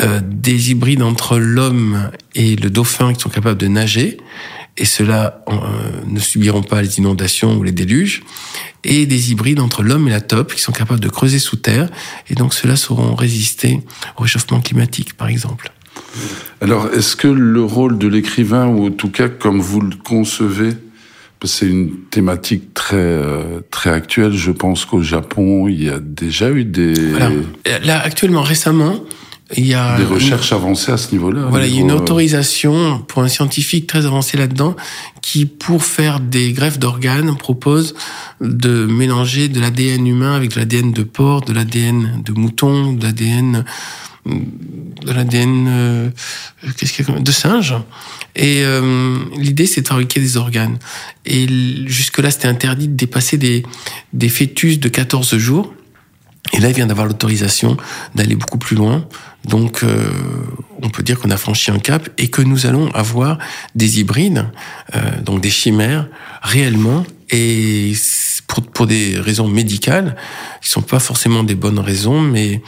Euh, 0.00 0.20
des 0.24 0.72
hybrides 0.72 1.02
entre 1.02 1.38
l'homme 1.38 2.10
et 2.34 2.56
le 2.56 2.68
dauphin 2.68 3.14
qui 3.14 3.20
sont 3.20 3.30
capables 3.30 3.58
de 3.58 3.68
nager, 3.68 4.18
et 4.78 4.84
ceux-là 4.84 5.42
euh, 5.48 5.52
ne 6.06 6.20
subiront 6.20 6.62
pas 6.62 6.82
les 6.82 6.98
inondations 6.98 7.56
ou 7.56 7.62
les 7.62 7.72
déluges. 7.72 8.22
Et 8.84 9.06
des 9.06 9.32
hybrides 9.32 9.60
entre 9.60 9.82
l'homme 9.82 10.06
et 10.08 10.10
la 10.10 10.20
taupe 10.20 10.54
qui 10.54 10.60
sont 10.60 10.72
capables 10.72 11.00
de 11.00 11.08
creuser 11.08 11.38
sous 11.38 11.56
terre, 11.56 11.88
et 12.28 12.34
donc 12.34 12.54
ceux-là 12.54 12.76
sauront 12.76 13.14
résister 13.14 13.80
au 14.16 14.22
réchauffement 14.22 14.60
climatique, 14.60 15.14
par 15.14 15.28
exemple. 15.28 15.72
Alors, 16.60 16.88
est-ce 16.94 17.16
que 17.16 17.28
le 17.28 17.62
rôle 17.62 17.98
de 17.98 18.06
l'écrivain, 18.06 18.66
ou 18.66 18.86
en 18.86 18.90
tout 18.90 19.10
cas 19.10 19.28
comme 19.28 19.60
vous 19.60 19.80
le 19.80 19.96
concevez, 19.96 20.74
c'est 21.44 21.66
une 21.66 22.00
thématique 22.10 22.74
très 22.74 22.96
euh, 22.96 23.60
très 23.70 23.90
actuelle. 23.90 24.32
Je 24.32 24.50
pense 24.50 24.84
qu'au 24.84 25.02
Japon, 25.02 25.68
il 25.68 25.84
y 25.84 25.88
a 25.88 25.98
déjà 26.00 26.50
eu 26.50 26.64
des 26.64 26.94
là 27.82 28.00
actuellement 28.00 28.42
récemment, 28.42 29.00
il 29.54 29.66
y 29.66 29.74
a 29.74 29.96
des 29.96 30.04
recherches 30.04 30.52
avancées 30.52 30.90
à 30.90 30.96
ce 30.96 31.12
niveau-là. 31.12 31.46
Voilà, 31.48 31.66
il 31.66 31.74
y 31.74 31.78
a 31.78 31.80
une 31.80 31.92
euh, 31.92 31.96
autorisation 31.96 33.04
pour 33.06 33.22
un 33.22 33.28
scientifique 33.28 33.86
très 33.86 34.04
avancé 34.04 34.36
là-dedans 34.36 34.74
qui, 35.22 35.46
pour 35.46 35.84
faire 35.84 36.18
des 36.18 36.52
greffes 36.52 36.80
d'organes, 36.80 37.36
propose 37.36 37.94
de 38.40 38.86
mélanger 38.86 39.48
de 39.48 39.60
l'ADN 39.60 40.04
humain 40.06 40.34
avec 40.34 40.50
de 40.50 40.58
l'ADN 40.58 40.92
de 40.92 41.04
porc, 41.04 41.44
de 41.44 41.52
l'ADN 41.52 42.22
de 42.24 42.32
mouton, 42.32 42.92
de 42.92 43.04
l'ADN 43.04 43.64
de 44.26 45.12
l'ADN 45.12 45.66
euh, 45.68 46.10
de 47.20 47.30
singe 47.30 47.74
et 48.34 48.62
euh, 48.64 49.18
l'idée 49.36 49.66
c'est 49.66 49.82
de 49.82 49.86
fabriquer 49.86 50.18
des 50.18 50.36
organes 50.36 50.78
et 51.24 51.46
jusque 51.86 52.18
là 52.18 52.32
c'était 52.32 52.48
interdit 52.48 52.88
de 52.88 52.94
dépasser 52.94 53.38
des 53.38 53.62
des 54.12 54.28
fœtus 54.28 54.80
de 54.80 54.88
14 54.88 55.36
jours 55.36 55.72
Et 56.52 56.60
là, 56.60 56.68
il 56.68 56.74
vient 56.74 56.86
d'avoir 56.86 57.06
l'autorisation 57.06 57.76
d'aller 58.14 58.36
beaucoup 58.36 58.58
plus 58.58 58.76
loin. 58.76 59.06
Donc, 59.44 59.82
euh, 59.82 60.10
on 60.82 60.88
peut 60.88 61.02
dire 61.02 61.18
qu'on 61.18 61.30
a 61.30 61.36
franchi 61.36 61.70
un 61.70 61.78
cap 61.78 62.08
et 62.18 62.28
que 62.28 62.42
nous 62.42 62.66
allons 62.66 62.90
avoir 62.92 63.38
des 63.74 64.00
hybrides, 64.00 64.46
euh, 64.94 65.20
donc 65.22 65.40
des 65.40 65.50
chimères, 65.50 66.08
réellement, 66.42 67.04
et 67.30 67.92
pour, 68.46 68.62
pour 68.62 68.86
des 68.86 69.18
raisons 69.18 69.48
médicales, 69.48 70.16
qui 70.62 70.68
sont 70.68 70.82
pas 70.82 70.98
forcément 70.98 71.44
des 71.44 71.54
bonnes 71.54 71.78
raisons, 71.78 72.20
mais 72.20 72.62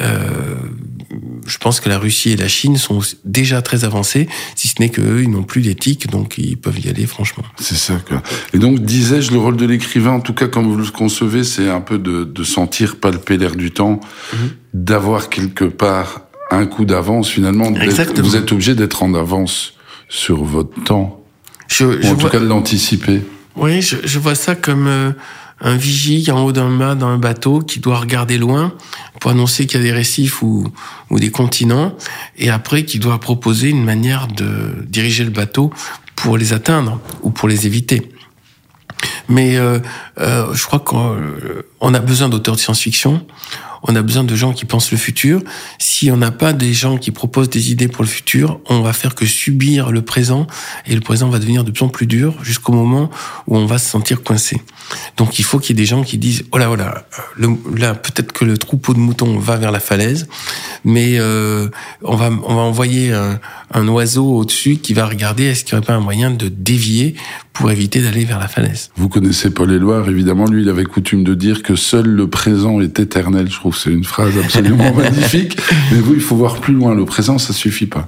je 0.00 1.58
pense 1.58 1.80
que 1.80 1.88
la 1.88 1.98
Russie 1.98 2.30
et 2.30 2.36
la 2.36 2.48
Chine 2.48 2.76
sont 2.76 3.00
déjà 3.24 3.62
très 3.62 3.84
avancés, 3.84 4.28
si 4.54 4.68
ce 4.68 4.74
n'est 4.80 4.90
qu'eux, 4.90 5.22
ils 5.22 5.30
n'ont 5.30 5.42
plus 5.42 5.62
d'éthique, 5.62 6.08
donc 6.10 6.38
ils 6.38 6.56
peuvent 6.56 6.78
y 6.78 6.88
aller 6.88 7.06
franchement. 7.06 7.44
C'est 7.58 7.76
ça. 7.76 7.94
Quoi. 8.06 8.22
Et 8.52 8.58
donc, 8.58 8.80
disais-je, 8.80 9.32
le 9.32 9.38
rôle 9.38 9.56
de 9.56 9.66
l'écrivain, 9.66 10.12
en 10.12 10.20
tout 10.20 10.34
cas 10.34 10.46
comme 10.46 10.66
vous 10.66 10.76
le 10.76 10.86
concevez, 10.86 11.44
c'est 11.44 11.68
un 11.68 11.80
peu 11.80 11.98
de, 11.98 12.24
de 12.24 12.44
sentir 12.44 12.96
palper 12.96 13.38
l'air 13.38 13.56
du 13.56 13.70
temps, 13.70 14.00
mm-hmm. 14.00 14.36
d'avoir 14.74 15.28
quelque 15.28 15.64
part 15.64 16.22
un 16.50 16.66
coup 16.66 16.84
d'avance 16.84 17.28
finalement. 17.28 17.70
Vous 17.72 18.36
êtes 18.36 18.52
obligé 18.52 18.74
d'être 18.74 19.02
en 19.02 19.14
avance 19.14 19.74
sur 20.08 20.44
votre 20.44 20.82
temps. 20.84 21.22
Je, 21.68 21.84
ou 21.84 22.06
en 22.06 22.16
tout 22.16 22.28
cas 22.28 22.40
de 22.40 22.46
l'anticiper. 22.46 23.20
Oui, 23.56 23.82
je, 23.82 23.96
je, 24.04 24.18
vois 24.18 24.34
ça 24.34 24.54
comme... 24.54 24.86
Euh, 24.86 25.10
un 25.60 25.76
vigie 25.76 26.30
en 26.30 26.44
haut 26.44 26.52
d'un 26.52 26.68
mât 26.68 26.94
dans 26.94 27.08
un 27.08 27.18
bateau 27.18 27.60
qui 27.60 27.80
doit 27.80 27.98
regarder 27.98 28.38
loin 28.38 28.72
pour 29.20 29.30
annoncer 29.30 29.66
qu'il 29.66 29.80
y 29.80 29.82
a 29.82 29.86
des 29.86 29.92
récifs 29.92 30.42
ou, 30.42 30.70
des 31.10 31.30
continents, 31.30 31.96
et 32.36 32.50
après 32.50 32.84
qui 32.84 32.98
doit 32.98 33.18
proposer 33.18 33.70
une 33.70 33.84
manière 33.84 34.28
de 34.28 34.84
diriger 34.86 35.24
le 35.24 35.30
bateau 35.30 35.72
pour 36.14 36.36
les 36.36 36.52
atteindre 36.52 37.00
ou 37.22 37.30
pour 37.30 37.48
les 37.48 37.66
éviter. 37.66 38.12
Mais 39.28 39.56
euh, 39.56 39.78
euh, 40.18 40.54
je 40.54 40.64
crois 40.64 40.80
qu'on 40.80 41.94
a 41.94 42.00
besoin 42.00 42.28
d'auteurs 42.28 42.56
de 42.56 42.60
science-fiction, 42.60 43.24
on 43.82 43.94
a 43.96 44.02
besoin 44.02 44.24
de 44.24 44.34
gens 44.34 44.52
qui 44.52 44.64
pensent 44.64 44.90
le 44.90 44.98
futur. 44.98 45.40
Si 45.78 46.10
on 46.10 46.16
n'a 46.16 46.30
pas 46.30 46.52
des 46.52 46.72
gens 46.72 46.96
qui 46.96 47.10
proposent 47.10 47.50
des 47.50 47.70
idées 47.70 47.88
pour 47.88 48.02
le 48.02 48.08
futur, 48.08 48.60
on 48.68 48.80
va 48.80 48.92
faire 48.92 49.14
que 49.14 49.26
subir 49.26 49.90
le 49.90 50.02
présent 50.02 50.46
et 50.86 50.94
le 50.94 51.00
présent 51.00 51.28
va 51.28 51.38
devenir 51.38 51.64
de 51.64 51.70
plus 51.70 51.84
en 51.84 51.88
plus 51.88 52.06
dur 52.06 52.34
jusqu'au 52.42 52.72
moment 52.72 53.10
où 53.46 53.56
on 53.56 53.66
va 53.66 53.78
se 53.78 53.88
sentir 53.88 54.22
coincé. 54.22 54.60
Donc 55.16 55.38
il 55.38 55.44
faut 55.44 55.58
qu'il 55.58 55.76
y 55.76 55.78
ait 55.78 55.82
des 55.82 55.86
gens 55.86 56.02
qui 56.02 56.18
disent 56.18 56.44
oh 56.52 56.58
là 56.58 56.70
oh 56.70 56.76
là, 56.76 57.04
là 57.74 57.94
peut-être 57.94 58.32
que 58.32 58.44
le 58.44 58.58
troupeau 58.58 58.94
de 58.94 58.98
moutons 58.98 59.38
va 59.38 59.56
vers 59.56 59.70
la 59.70 59.80
falaise, 59.80 60.28
mais 60.88 61.18
euh, 61.18 61.68
on 62.02 62.16
va 62.16 62.30
on 62.44 62.54
va 62.54 62.62
envoyer 62.62 63.12
un, 63.12 63.38
un 63.72 63.88
oiseau 63.88 64.24
au-dessus 64.24 64.76
qui 64.76 64.94
va 64.94 65.06
regarder 65.06 65.44
est-ce 65.44 65.64
qu'il 65.64 65.74
n'y 65.74 65.78
aurait 65.78 65.86
pas 65.86 65.94
un 65.94 66.00
moyen 66.00 66.30
de 66.30 66.48
dévier 66.48 67.14
pour 67.52 67.70
éviter 67.70 68.00
d'aller 68.00 68.24
vers 68.24 68.38
la 68.38 68.48
falaise. 68.48 68.90
Vous 68.96 69.08
connaissez 69.08 69.50
Paul 69.50 69.72
Éluard, 69.72 70.08
évidemment, 70.08 70.46
lui 70.46 70.62
il 70.62 70.68
avait 70.68 70.84
coutume 70.84 71.24
de 71.24 71.34
dire 71.34 71.62
que 71.62 71.76
seul 71.76 72.06
le 72.06 72.28
présent 72.28 72.80
est 72.80 72.98
éternel. 73.00 73.50
Je 73.50 73.56
trouve 73.56 73.74
que 73.74 73.80
c'est 73.80 73.90
une 73.90 74.04
phrase 74.04 74.38
absolument 74.38 74.94
magnifique. 74.96 75.58
Mais 75.92 75.98
vous, 75.98 76.14
il 76.14 76.20
faut 76.20 76.36
voir 76.36 76.60
plus 76.60 76.74
loin. 76.74 76.94
Le 76.94 77.04
présent, 77.04 77.36
ça 77.38 77.52
suffit 77.52 77.86
pas 77.86 78.06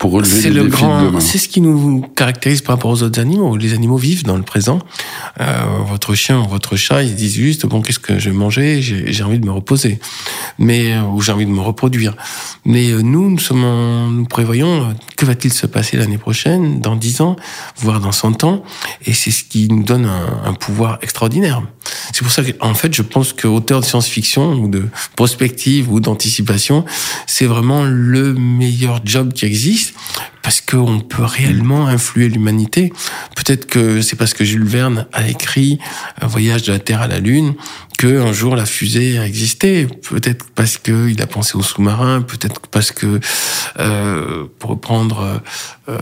pour 0.00 0.12
relever 0.12 0.48
les 0.48 0.50
le 0.50 0.64
défis 0.64 0.82
grand, 0.82 1.02
de 1.02 1.06
demain. 1.08 1.20
C'est 1.20 1.36
ce 1.36 1.46
qui 1.46 1.60
nous 1.60 2.00
caractérise 2.16 2.62
par 2.62 2.76
rapport 2.76 2.90
aux 2.90 3.02
autres 3.02 3.20
animaux. 3.20 3.54
Les 3.58 3.74
animaux 3.74 3.98
vivent 3.98 4.24
dans 4.24 4.38
le 4.38 4.42
présent. 4.42 4.78
Euh, 5.40 5.62
votre 5.86 6.14
chien, 6.14 6.42
votre 6.48 6.74
chat, 6.76 7.02
ils 7.02 7.14
disent 7.14 7.34
juste 7.34 7.66
bon, 7.66 7.82
qu'est-ce 7.82 7.98
que 7.98 8.18
je 8.18 8.30
vais 8.30 8.36
manger? 8.36 8.80
J'ai 8.80 9.22
envie 9.22 9.38
de 9.38 9.44
me 9.44 9.52
reposer, 9.52 10.00
mais 10.58 10.94
euh, 10.94 11.02
ou 11.02 11.20
j'ai 11.20 11.32
envie 11.32 11.44
de 11.44 11.50
me 11.50 11.60
reproduire. 11.60 12.16
Mais 12.64 12.90
euh, 12.90 13.02
nous, 13.02 13.30
nous 13.30 13.38
sommes, 13.38 13.62
en, 13.62 14.06
nous 14.06 14.24
prévoyons 14.24 14.88
euh, 14.88 14.92
que 15.18 15.26
va-t-il 15.26 15.52
se 15.52 15.66
passer 15.66 15.98
l'année 15.98 16.16
prochaine, 16.16 16.80
dans 16.80 16.96
10 16.96 17.20
ans, 17.20 17.36
voire 17.76 18.00
dans 18.00 18.12
100 18.12 18.42
ans, 18.44 18.62
et 19.04 19.12
c'est 19.12 19.30
ce 19.30 19.44
qui 19.44 19.68
nous 19.68 19.82
donne 19.82 20.06
un, 20.06 20.48
un 20.48 20.54
pouvoir 20.54 20.98
extraordinaire. 21.02 21.62
C'est 22.12 22.22
pour 22.22 22.32
ça 22.32 22.42
qu'en 22.42 22.74
fait, 22.74 22.94
je 22.94 23.02
pense 23.02 23.34
que 23.34 23.46
auteur 23.46 23.80
de 23.80 23.84
science-fiction 23.84 24.54
ou 24.54 24.68
de 24.68 24.88
prospective 25.14 25.92
ou 25.92 26.00
d'anticipation, 26.00 26.86
c'est 27.26 27.46
vraiment 27.46 27.84
le 27.84 28.32
meilleur 28.34 29.00
job 29.04 29.32
qui 29.34 29.44
existe 29.44 29.89
parce 30.42 30.60
qu'on 30.60 31.00
peut 31.00 31.24
réellement 31.24 31.86
influer 31.86 32.28
l'humanité. 32.28 32.92
Peut-être 33.36 33.66
que 33.66 34.02
c'est 34.02 34.16
parce 34.16 34.34
que 34.34 34.44
Jules 34.44 34.64
Verne 34.64 35.06
a 35.12 35.28
écrit 35.28 35.78
Un 36.20 36.26
voyage 36.26 36.62
de 36.62 36.72
la 36.72 36.78
Terre 36.78 37.02
à 37.02 37.06
la 37.06 37.20
Lune 37.20 37.54
que 38.00 38.18
un 38.18 38.32
jour 38.32 38.56
la 38.56 38.64
fusée 38.64 39.18
a 39.18 39.26
existé. 39.26 39.86
Peut-être 40.08 40.46
parce 40.54 40.78
que 40.78 41.10
il 41.10 41.20
a 41.20 41.26
pensé 41.26 41.58
aux 41.58 41.62
sous-marins. 41.62 42.22
Peut-être 42.22 42.62
parce 42.68 42.92
que, 42.92 43.20
euh, 43.78 44.46
pour 44.58 44.70
reprendre 44.70 45.42
euh, 45.90 45.98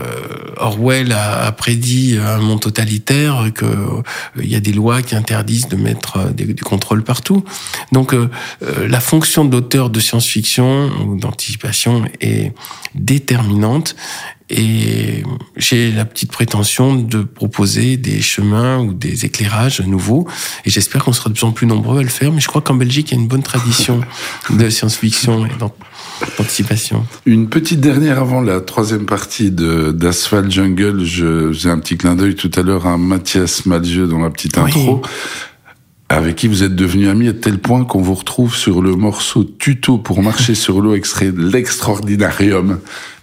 Orwell 0.55 1.11
a, 1.11 1.51
prédit 1.51 2.17
un 2.17 2.37
monde 2.37 2.61
totalitaire, 2.61 3.51
que 3.53 3.65
euh, 3.65 4.01
il 4.37 4.49
y 4.49 4.55
a 4.55 4.61
des 4.61 4.71
lois 4.71 5.01
qui 5.01 5.13
interdisent 5.13 5.67
de 5.67 5.75
mettre 5.75 6.31
des, 6.31 6.45
des 6.45 6.61
contrôles 6.61 7.03
partout. 7.03 7.43
Donc 7.91 8.13
euh, 8.13 8.29
euh, 8.63 8.87
la 8.87 9.01
fonction 9.01 9.43
d'auteur 9.43 9.89
de 9.89 9.99
science-fiction 9.99 10.89
ou 11.05 11.19
d'anticipation 11.19 12.05
est 12.21 12.53
déterminante 12.95 13.97
et 14.49 15.23
j'ai 15.57 15.91
la 15.91 16.05
petite 16.05 16.31
prétention 16.31 16.95
de 16.95 17.21
proposer 17.21 17.97
des 17.97 18.19
chemins 18.21 18.79
ou 18.79 18.93
des 18.93 19.25
éclairages 19.25 19.81
nouveaux. 19.81 20.27
Et 20.65 20.69
j'espère 20.69 21.03
qu'on 21.03 21.13
sera 21.13 21.29
de 21.29 21.35
plus 21.35 21.43
en 21.43 21.51
plus 21.51 21.67
nombreux 21.67 21.99
à 21.99 22.03
le 22.03 22.09
faire. 22.09 22.31
Mais 22.31 22.41
je 22.41 22.47
crois 22.47 22.61
qu'en 22.61 22.73
Belgique, 22.73 23.11
il 23.11 23.15
y 23.15 23.17
a 23.17 23.21
une 23.21 23.27
bonne 23.27 23.43
tradition 23.43 24.01
de 24.49 24.69
science-fiction 24.69 25.45
et 25.45 25.51
d'anticipation. 26.37 27.05
Une 27.25 27.47
petite 27.47 27.79
dernière 27.79 28.19
avant 28.19 28.41
la 28.41 28.59
troisième 28.59 29.05
partie 29.05 29.51
de 29.51 29.91
d'Asphalt 29.91 30.49
Jungle. 30.49 31.03
Je 31.03 31.53
faisais 31.53 31.69
un 31.69 31.79
petit 31.79 31.97
clin 31.97 32.15
d'œil 32.15 32.35
tout 32.35 32.51
à 32.55 32.63
l'heure 32.63 32.87
à 32.87 32.97
Mathias 32.97 33.67
Malzieu 33.67 34.07
dans 34.07 34.19
la 34.19 34.31
petite 34.31 34.57
intro. 34.57 35.03
avec 36.11 36.37
qui 36.37 36.47
vous 36.47 36.63
êtes 36.63 36.75
devenu 36.75 37.07
ami 37.07 37.27
à 37.27 37.33
tel 37.33 37.59
point 37.59 37.85
qu'on 37.85 38.01
vous 38.01 38.15
retrouve 38.15 38.55
sur 38.55 38.81
le 38.81 38.95
morceau 38.95 39.43
Tuto 39.43 39.99
pour 39.99 40.23
marcher 40.23 40.55
sur 40.55 40.81
l'eau 40.81 40.95
extrait 40.95 41.31
de 41.31 41.39
l'extraordinarium 41.39 42.79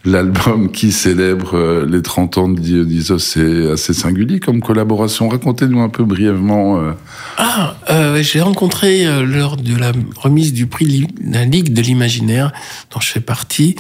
l'album 0.07 0.71
qui 0.71 0.93
célèbre 0.93 1.57
euh, 1.57 1.87
les 1.87 2.01
30 2.01 2.39
ans 2.39 2.49
de 2.49 2.59
Dionysos. 2.61 3.19
C'est 3.19 3.73
assez 3.73 3.93
singulier 3.93 4.41
comme 4.41 4.61
collaboration. 4.61 5.29
Racontez-nous 5.29 5.81
un 5.81 5.89
peu 5.89 6.05
brièvement. 6.05 6.81
Euh. 6.81 6.93
Ah, 7.37 7.77
euh, 7.91 8.23
j'ai 8.23 8.41
rencontré 8.41 9.07
euh, 9.07 9.25
lors 9.25 9.57
de 9.57 9.77
la 9.77 9.93
remise 10.17 10.53
du 10.53 10.67
prix 10.67 10.87
de 10.87 11.35
la 11.35 11.45
Ligue 11.45 11.73
de 11.73 11.83
l'Imaginaire, 11.83 12.53
dont 12.93 13.01
je 13.01 13.11
fais 13.11 13.21
partie, 13.21 13.75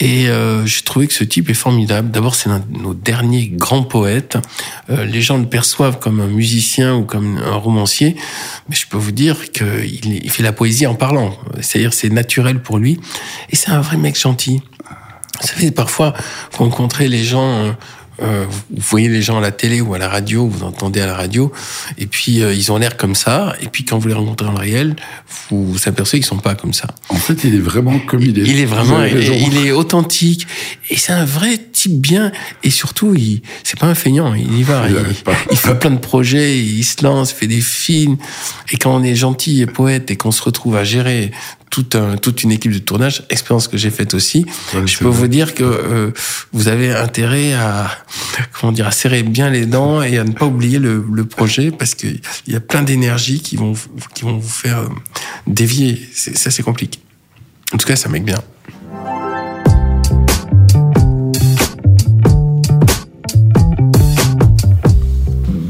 et 0.00 0.26
j'ai 0.64 0.82
trouvé 0.82 1.06
que 1.06 1.14
ce 1.14 1.24
type 1.24 1.48
est 1.48 1.54
formidable. 1.54 2.10
D'abord, 2.10 2.34
c'est 2.34 2.50
l'un 2.50 2.58
de 2.58 2.78
nos 2.78 2.92
derniers 2.92 3.48
grands 3.48 3.82
poètes. 3.82 4.36
les 4.88 5.22
gens 5.22 5.38
le 5.38 5.46
perçoivent 5.46 5.98
comme 5.98 6.20
un 6.20 6.26
musicien 6.26 6.94
ou 6.96 7.04
comme 7.04 7.38
un 7.38 7.54
romancier, 7.54 8.16
mais 8.68 8.76
je 8.76 8.86
peux 8.86 8.98
vous 8.98 9.12
dire 9.12 9.52
qu'il 9.52 10.20
il 10.22 10.30
fait 10.30 10.42
la 10.42 10.52
poésie 10.52 10.86
en 10.86 10.94
parlant. 10.94 11.34
C'est-à-dire, 11.60 11.94
c'est 11.94 12.10
naturel 12.10 12.60
pour 12.60 12.76
lui, 12.76 13.00
et 13.50 13.56
c'est 13.56 13.70
un 13.70 13.80
vrai 13.80 13.96
mec 13.96 14.18
gentil. 14.18 14.60
Vous 15.46 15.54
savez, 15.54 15.70
parfois, 15.70 16.12
vous 16.52 16.64
rencontrez 16.64 17.08
les 17.08 17.22
gens 17.22 17.76
euh, 18.22 18.46
vous 18.70 18.82
voyez 18.88 19.08
les 19.08 19.20
gens 19.20 19.36
à 19.36 19.40
la 19.42 19.50
télé 19.50 19.82
ou 19.82 19.92
à 19.92 19.98
la 19.98 20.08
radio, 20.08 20.46
vous 20.46 20.64
entendez 20.64 21.00
à 21.00 21.06
la 21.06 21.14
radio, 21.14 21.52
et 21.98 22.06
puis 22.06 22.42
euh, 22.42 22.54
ils 22.54 22.72
ont 22.72 22.78
l'air 22.78 22.96
comme 22.96 23.14
ça, 23.14 23.54
et 23.60 23.66
puis 23.66 23.84
quand 23.84 23.98
vous 23.98 24.08
les 24.08 24.14
rencontrez 24.14 24.46
dans 24.46 24.52
le 24.52 24.58
réel, 24.58 24.96
vous 25.50 25.70
vous 25.72 25.88
apercevez 25.88 26.20
qu'ils 26.20 26.26
sont 26.26 26.38
pas 26.38 26.54
comme 26.54 26.72
ça. 26.72 26.88
En 27.10 27.16
fait, 27.16 27.44
il 27.44 27.54
est 27.54 27.60
vraiment 27.60 27.98
comme 27.98 28.22
il 28.22 28.38
est. 28.38 28.44
Il 28.44 28.58
est 28.58 28.64
vraiment, 28.64 29.04
il 29.04 29.66
est 29.66 29.70
authentique, 29.70 30.46
et 30.88 30.96
c'est 30.96 31.12
un 31.12 31.26
vrai 31.26 31.58
type 31.58 32.00
bien, 32.00 32.32
et 32.62 32.70
surtout, 32.70 33.14
il 33.14 33.42
c'est 33.64 33.78
pas 33.78 33.86
un 33.86 33.94
feignant, 33.94 34.32
il 34.32 34.58
y 34.58 34.62
va, 34.62 34.88
il, 34.88 34.96
il, 35.50 35.56
fait 35.58 35.78
plein 35.78 35.90
de 35.90 35.98
projets, 35.98 36.58
il 36.58 36.84
se 36.84 37.04
lance, 37.04 37.32
fait 37.32 37.48
des 37.48 37.60
films, 37.60 38.16
et 38.72 38.78
quand 38.78 38.94
on 38.94 39.02
est 39.02 39.14
gentil 39.14 39.60
et 39.60 39.66
poète 39.66 40.10
et 40.10 40.16
qu'on 40.16 40.32
se 40.32 40.42
retrouve 40.42 40.76
à 40.76 40.84
gérer 40.84 41.32
toute, 41.76 41.94
un, 41.94 42.16
toute 42.16 42.42
une 42.42 42.52
équipe 42.52 42.72
de 42.72 42.78
tournage, 42.78 43.24
expérience 43.28 43.68
que 43.68 43.76
j'ai 43.76 43.90
faite 43.90 44.14
aussi. 44.14 44.46
je 44.72 44.98
peux 44.98 45.08
vous 45.08 45.26
dire 45.28 45.52
que 45.54 45.62
euh, 45.62 46.10
vous 46.54 46.68
avez 46.68 46.90
intérêt 46.94 47.52
à 47.52 47.90
comment 48.58 48.72
dire 48.72 48.86
à 48.86 48.92
serrer 48.92 49.22
bien 49.22 49.50
les 49.50 49.66
dents 49.66 50.00
et 50.00 50.16
à 50.16 50.24
ne 50.24 50.32
pas 50.32 50.46
oublier 50.46 50.78
le, 50.78 51.04
le 51.12 51.26
projet 51.26 51.70
parce 51.70 51.94
qu'il 51.94 52.22
y 52.46 52.56
a 52.56 52.60
plein 52.60 52.82
d'énergie 52.82 53.40
qui 53.40 53.56
vont 53.56 53.74
qui 54.14 54.24
vont 54.24 54.38
vous 54.38 54.48
faire 54.48 54.78
euh, 54.78 54.88
dévier. 55.46 56.00
C'est 56.14 56.46
assez 56.46 56.62
compliqué. 56.62 56.98
En 57.74 57.76
tout 57.76 57.86
cas, 57.86 57.96
ça 57.96 58.08
m'aide 58.08 58.24
bien. 58.24 58.42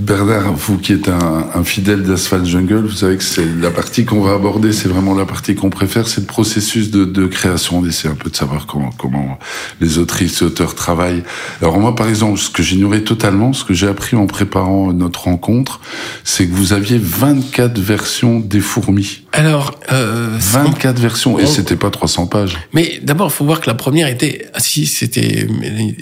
Bernard, 0.07 0.53
vous 0.53 0.79
qui 0.79 0.93
êtes 0.93 1.09
un, 1.09 1.49
un 1.53 1.65
fidèle 1.65 2.05
d'Asphalt 2.05 2.47
Jungle, 2.47 2.87
vous 2.87 2.93
savez 2.93 3.17
que 3.17 3.25
c'est 3.25 3.45
la 3.61 3.73
partie 3.73 4.05
qu'on 4.05 4.21
va 4.21 4.35
aborder, 4.35 4.73
c'est 4.73 4.87
vraiment 4.87 5.15
la 5.15 5.27
partie 5.27 5.57
qu'on 5.57 5.69
préfère, 5.69 6.07
c'est 6.07 6.21
le 6.21 6.29
processus 6.29 6.93
de, 6.93 7.05
de 7.05 7.27
création. 7.27 7.79
On 7.79 7.85
essaie 7.85 8.07
un 8.07 8.15
peu 8.15 8.31
de 8.31 8.37
savoir 8.37 8.67
comment, 8.67 8.91
comment 8.97 9.37
les 9.81 9.99
autrices 9.99 10.43
et 10.43 10.45
auteurs 10.45 10.77
travaillent. 10.77 11.25
Alors 11.61 11.81
moi, 11.81 11.97
par 11.97 12.09
exemple, 12.09 12.39
ce 12.39 12.51
que 12.51 12.63
j'ignorais 12.63 13.01
totalement, 13.01 13.53
ce 13.53 13.65
que 13.65 13.75
j'ai 13.75 13.89
appris 13.89 14.15
en 14.15 14.29
préparant 14.29 14.93
notre 14.93 15.25
rencontre, 15.25 15.81
c'est 16.23 16.47
que 16.47 16.55
vous 16.55 16.73
aviez 16.73 16.99
24 17.03 17.77
versions 17.77 18.39
des 18.39 18.61
fourmis. 18.61 19.23
Alors, 19.33 19.79
euh, 19.93 20.37
24 20.39 21.01
versions, 21.01 21.39
et 21.39 21.47
c'était 21.47 21.77
pas 21.77 21.91
300 21.91 22.27
pages. 22.27 22.57
Mais 22.73 23.01
d'abord, 23.03 23.27
il 23.27 23.35
faut 23.35 23.45
voir 23.45 23.61
que 23.61 23.69
la 23.69 23.75
première 23.75 24.07
était, 24.07 24.47
ah, 24.55 24.61
si 24.61 24.87
c'était 24.87 25.49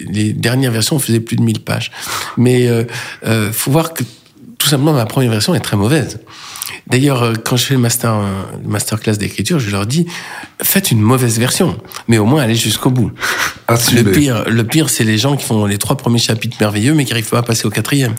les, 0.09 0.35
dernières 0.35 0.73
versions 0.73 0.99
faisaient 0.99 1.21
plus 1.21 1.37
de 1.37 1.43
1000 1.43 1.61
pages. 1.61 1.91
Mais 2.37 2.69
euh, 2.69 2.85
euh 3.27 3.51
faut 3.51 3.71
voir 3.71 3.95
que 3.95 4.04
tout 4.65 4.71
simplement, 4.71 4.95
ma 4.95 5.05
première 5.05 5.31
version 5.31 5.55
est 5.55 5.61
très 5.61 5.77
mauvaise. 5.77 6.21
D'ailleurs, 6.87 7.23
euh, 7.23 7.35
quand 7.35 7.59
je 7.59 7.67
fais 7.67 7.75
le 7.75 7.81
master, 7.81 8.15
euh, 8.15 8.43
masterclass 8.65 9.19
d'écriture, 9.19 9.59
je 9.59 9.71
leur 9.71 9.85
dis 9.85 10.07
faites 10.63 10.91
une 10.91 11.03
mauvaise 11.03 11.39
version, 11.39 11.79
mais 12.09 12.17
au 12.17 12.25
moins 12.25 12.43
allez 12.43 12.55
jusqu'au 12.55 12.89
bout. 12.89 13.13
Le 13.69 14.03
pire, 14.05 14.49
le 14.49 14.65
pire, 14.65 14.89
c'est 14.89 15.05
les 15.05 15.19
gens 15.19 15.37
qui 15.37 15.45
font 15.45 15.67
les 15.67 15.77
trois 15.77 15.99
premiers 15.99 16.19
chapitres 16.19 16.57
merveilleux, 16.59 16.95
mais 16.95 17.05
qui 17.05 17.11
n'arrivent 17.11 17.29
pas 17.29 17.41
à 17.41 17.43
passer 17.43 17.67
au 17.67 17.71
quatrième. 17.71 18.15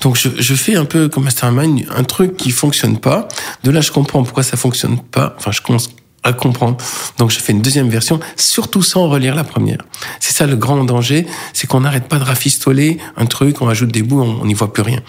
Donc, 0.00 0.16
je, 0.16 0.28
je 0.36 0.54
fais 0.54 0.74
un 0.74 0.86
peu 0.86 1.08
comme 1.08 1.22
mastermind 1.22 1.86
un 1.96 2.02
truc 2.02 2.36
qui 2.36 2.50
fonctionne 2.50 2.98
pas. 2.98 3.28
De 3.62 3.70
là, 3.70 3.80
je 3.80 3.92
comprends 3.92 4.24
pourquoi 4.24 4.42
ça 4.42 4.56
fonctionne 4.56 4.98
pas. 4.98 5.36
Enfin, 5.38 5.52
je 5.52 5.60
à 6.26 6.32
comprendre. 6.32 6.76
Donc 7.18 7.30
je 7.30 7.38
fais 7.38 7.52
une 7.52 7.62
deuxième 7.62 7.88
version, 7.88 8.18
surtout 8.36 8.82
sans 8.82 9.08
relire 9.08 9.34
la 9.34 9.44
première. 9.44 9.78
C'est 10.20 10.34
ça 10.34 10.46
le 10.46 10.56
grand 10.56 10.82
danger, 10.84 11.26
c'est 11.52 11.66
qu'on 11.68 11.80
n'arrête 11.80 12.08
pas 12.08 12.18
de 12.18 12.24
rafistoler 12.24 12.98
un 13.16 13.26
truc, 13.26 13.62
on 13.62 13.68
ajoute 13.68 13.92
des 13.92 14.02
bouts, 14.02 14.20
on 14.20 14.44
n'y 14.44 14.54
voit 14.54 14.72
plus 14.72 14.82
rien. 14.82 15.00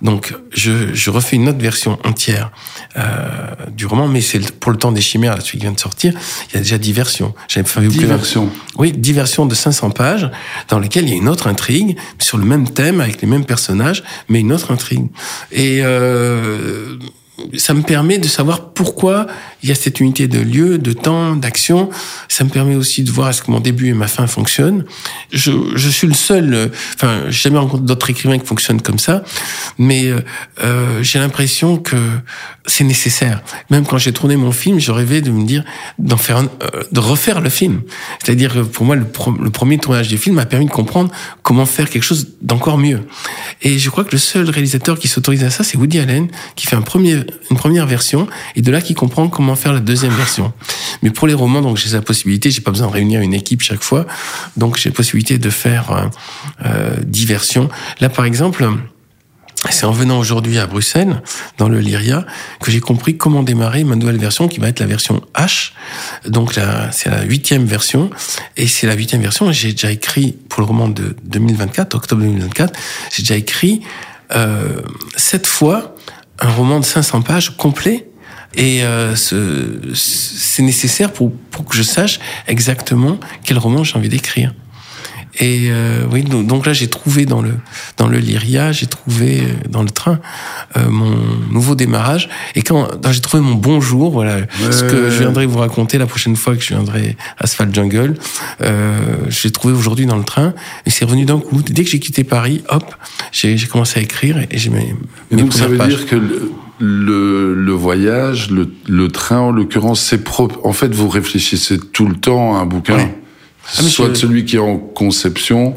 Donc 0.00 0.34
je, 0.52 0.94
je, 0.94 1.10
refais 1.10 1.36
une 1.36 1.48
autre 1.48 1.58
version 1.58 1.98
entière 2.04 2.52
euh, 2.96 3.52
du 3.70 3.84
roman, 3.84 4.06
mais 4.06 4.20
c'est 4.20 4.52
pour 4.52 4.70
le 4.70 4.78
temps 4.78 4.92
des 4.92 5.00
chimères, 5.00 5.36
celui 5.42 5.58
qui 5.58 5.64
vient 5.64 5.72
de 5.72 5.80
sortir, 5.80 6.14
il 6.48 6.54
y 6.54 6.56
a 6.58 6.60
déjà 6.60 6.78
dix 6.78 6.92
versions. 6.92 7.34
J'avais 7.48 7.68
fait 7.68 7.86
dix 7.88 8.04
versions. 8.04 8.48
Oui, 8.78 8.92
dix 8.92 9.12
versions 9.12 9.46
de 9.46 9.54
500 9.54 9.90
pages 9.90 10.30
dans 10.68 10.78
lesquelles 10.78 11.04
il 11.04 11.10
y 11.10 11.14
a 11.14 11.16
une 11.16 11.28
autre 11.28 11.48
intrigue 11.48 11.98
sur 12.18 12.38
le 12.38 12.44
même 12.44 12.68
thème 12.68 13.00
avec 13.00 13.20
les 13.20 13.28
mêmes 13.28 13.44
personnages, 13.44 14.04
mais 14.28 14.40
une 14.40 14.52
autre 14.52 14.70
intrigue. 14.70 15.08
Et 15.50 15.80
euh, 15.82 16.96
ça 17.56 17.74
me 17.74 17.82
permet 17.82 18.18
de 18.18 18.28
savoir 18.28 18.72
pourquoi 18.72 19.26
il 19.62 19.68
y 19.68 19.72
a 19.72 19.74
cette 19.74 20.00
unité 20.00 20.28
de 20.28 20.38
lieu, 20.38 20.78
de 20.78 20.92
temps, 20.92 21.36
d'action. 21.36 21.90
Ça 22.28 22.44
me 22.44 22.50
permet 22.50 22.74
aussi 22.74 23.02
de 23.02 23.10
voir 23.10 23.30
est-ce 23.30 23.42
que 23.42 23.50
mon 23.50 23.60
début 23.60 23.88
et 23.88 23.92
ma 23.92 24.08
fin 24.08 24.26
fonctionnent. 24.26 24.84
Je, 25.32 25.52
je 25.74 25.88
suis 25.88 26.06
le 26.06 26.14
seul, 26.14 26.54
euh, 26.54 26.68
enfin, 26.94 27.24
j'ai 27.28 27.42
jamais 27.42 27.58
rencontré 27.58 27.84
d'autres 27.84 28.10
écrivains 28.10 28.38
qui 28.38 28.46
fonctionnent 28.46 28.82
comme 28.82 28.98
ça, 28.98 29.22
mais 29.78 30.06
euh, 30.06 30.20
euh, 30.62 31.02
j'ai 31.02 31.18
l'impression 31.18 31.76
que 31.76 31.96
c'est 32.66 32.84
nécessaire. 32.84 33.42
Même 33.70 33.84
quand 33.84 33.98
j'ai 33.98 34.12
tourné 34.12 34.36
mon 34.36 34.52
film, 34.52 34.78
je 34.78 34.92
rêvais 34.92 35.20
de 35.20 35.30
me 35.30 35.44
dire 35.44 35.64
d'en 35.98 36.16
faire, 36.16 36.38
euh, 36.38 36.82
de 36.92 37.00
refaire 37.00 37.40
le 37.40 37.50
film. 37.50 37.82
C'est-à-dire 38.22 38.54
que 38.54 38.60
pour 38.60 38.84
moi, 38.84 38.96
le, 38.96 39.04
premier 39.04 39.78
tournage 39.78 40.08
du 40.08 40.18
film 40.18 40.36
m'a 40.36 40.46
permis 40.46 40.66
de 40.66 40.70
comprendre 40.70 41.10
comment 41.42 41.66
faire 41.66 41.90
quelque 41.90 42.02
chose 42.02 42.28
d'encore 42.42 42.78
mieux. 42.78 43.00
Et 43.62 43.78
je 43.78 43.90
crois 43.90 44.04
que 44.04 44.12
le 44.12 44.18
seul 44.18 44.48
réalisateur 44.48 44.98
qui 44.98 45.08
s'autorise 45.08 45.44
à 45.44 45.50
ça, 45.50 45.64
c'est 45.64 45.76
Woody 45.76 45.98
Allen, 45.98 46.28
qui 46.54 46.66
fait 46.66 46.76
un 46.76 46.82
premier, 46.82 47.24
une 47.50 47.56
première 47.56 47.86
version, 47.86 48.26
et 48.56 48.62
de 48.62 48.70
là 48.70 48.80
qui 48.80 48.94
comprend 48.94 49.28
comment 49.28 49.56
faire 49.56 49.72
la 49.72 49.80
deuxième 49.80 50.12
version. 50.12 50.52
Mais 51.02 51.10
pour 51.10 51.26
les 51.26 51.34
romans, 51.34 51.60
donc 51.60 51.76
j'ai 51.76 51.90
la 51.90 52.02
possibilité, 52.02 52.50
j'ai 52.50 52.60
pas 52.60 52.70
besoin 52.70 52.88
de 52.88 52.92
réunir 52.92 53.20
une 53.20 53.34
équipe 53.34 53.62
chaque 53.62 53.82
fois, 53.82 54.06
donc 54.56 54.76
j'ai 54.76 54.90
la 54.90 54.94
possibilité 54.94 55.38
de 55.38 55.50
faire 55.50 55.92
euh, 55.92 56.04
euh 56.66 56.96
dix 57.04 57.26
versions. 57.26 57.68
Là, 58.00 58.08
par 58.08 58.24
exemple. 58.24 58.68
C'est 59.68 59.84
en 59.84 59.92
venant 59.92 60.18
aujourd'hui 60.18 60.58
à 60.58 60.66
Bruxelles, 60.66 61.22
dans 61.58 61.68
le 61.68 61.80
Lyria, 61.80 62.24
que 62.62 62.70
j'ai 62.70 62.80
compris 62.80 63.18
comment 63.18 63.42
démarrer 63.42 63.84
ma 63.84 63.94
nouvelle 63.94 64.16
version, 64.16 64.48
qui 64.48 64.58
va 64.58 64.68
être 64.68 64.80
la 64.80 64.86
version 64.86 65.22
H. 65.34 65.72
Donc 66.26 66.56
là, 66.56 66.90
c'est 66.92 67.10
la 67.10 67.24
huitième 67.24 67.66
version, 67.66 68.08
et 68.56 68.66
c'est 68.66 68.86
la 68.86 68.94
huitième 68.94 69.20
version. 69.20 69.52
J'ai 69.52 69.72
déjà 69.72 69.90
écrit 69.90 70.34
pour 70.48 70.62
le 70.62 70.66
roman 70.66 70.88
de 70.88 71.14
2024, 71.24 71.94
octobre 71.94 72.22
2024, 72.22 72.72
j'ai 73.12 73.22
déjà 73.22 73.36
écrit 73.36 73.82
euh, 74.34 74.80
sept 75.16 75.46
fois 75.46 75.94
un 76.40 76.50
roman 76.50 76.80
de 76.80 76.84
500 76.84 77.22
pages 77.22 77.56
complet 77.56 78.06
et 78.54 78.82
euh, 78.82 79.14
c'est 79.14 80.62
nécessaire 80.62 81.12
pour, 81.12 81.32
pour 81.50 81.64
que 81.64 81.76
je 81.76 81.82
sache 81.82 82.18
exactement 82.48 83.18
quel 83.44 83.58
roman 83.58 83.84
j'ai 83.84 83.96
envie 83.96 84.08
d'écrire. 84.08 84.54
Et 85.38 85.68
euh, 85.70 86.04
oui, 86.10 86.22
donc 86.22 86.66
là 86.66 86.72
j'ai 86.72 86.88
trouvé 86.88 87.24
dans 87.24 87.40
le 87.40 87.52
dans 87.96 88.08
le 88.08 88.18
Lyria, 88.18 88.72
j'ai 88.72 88.86
trouvé 88.86 89.40
euh, 89.40 89.44
dans 89.68 89.82
le 89.82 89.90
train 89.90 90.18
euh, 90.76 90.88
mon 90.88 91.16
nouveau 91.50 91.74
démarrage. 91.74 92.28
Et 92.54 92.62
quand 92.62 92.88
j'ai 93.10 93.20
trouvé 93.20 93.42
mon 93.42 93.54
bonjour, 93.54 94.10
voilà, 94.10 94.38
ce 94.70 94.82
que 94.82 95.10
je 95.10 95.18
viendrai 95.20 95.46
vous 95.46 95.58
raconter 95.58 95.98
la 95.98 96.06
prochaine 96.06 96.36
fois 96.36 96.56
que 96.56 96.62
je 96.62 96.68
viendrai 96.70 97.16
à 97.38 97.44
Asphalt 97.44 97.74
Jungle, 97.74 98.14
euh, 98.60 98.98
j'ai 99.28 99.50
trouvé 99.50 99.72
aujourd'hui 99.72 100.06
dans 100.06 100.16
le 100.16 100.24
train 100.24 100.52
et 100.86 100.90
c'est 100.90 101.04
revenu 101.04 101.24
d'un 101.24 101.38
coup. 101.38 101.62
Dès 101.62 101.84
que 101.84 101.90
j'ai 101.90 102.00
quitté 102.00 102.24
Paris, 102.24 102.62
hop, 102.68 102.94
j'ai 103.32 103.56
commencé 103.70 104.00
à 104.00 104.02
écrire 104.02 104.38
et 104.50 104.58
j'ai 104.58 104.70
mes, 104.70 104.94
mes 105.30 105.42
Donc 105.42 105.52
ça 105.52 105.66
veut 105.66 105.78
dire 105.78 106.06
que 106.06 106.16
le 106.16 106.52
le, 106.80 107.54
le 107.54 107.72
voyage, 107.72 108.50
le, 108.50 108.70
le, 108.88 109.08
train 109.08 109.38
en 109.38 109.50
l'occurrence, 109.50 110.00
c'est 110.00 110.24
propre. 110.24 110.58
En 110.64 110.72
fait, 110.72 110.94
vous 110.94 111.08
réfléchissez 111.10 111.78
tout 111.78 112.06
le 112.06 112.14
temps 112.14 112.56
à 112.56 112.60
un 112.60 112.64
bouquin. 112.64 113.10
Ah, 113.78 113.82
Soit 113.82 114.16
celui 114.16 114.44
qui 114.44 114.56
est 114.56 114.60
en 114.60 114.78
conception, 114.78 115.76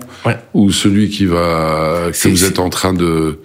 ou 0.53 0.71
celui 0.71 1.10
qui 1.10 1.25
va 1.25 2.10
que 2.12 2.27
vous 2.27 2.43
êtes 2.45 2.60
en 2.60 2.69
train 2.69 2.93
de 2.93 3.39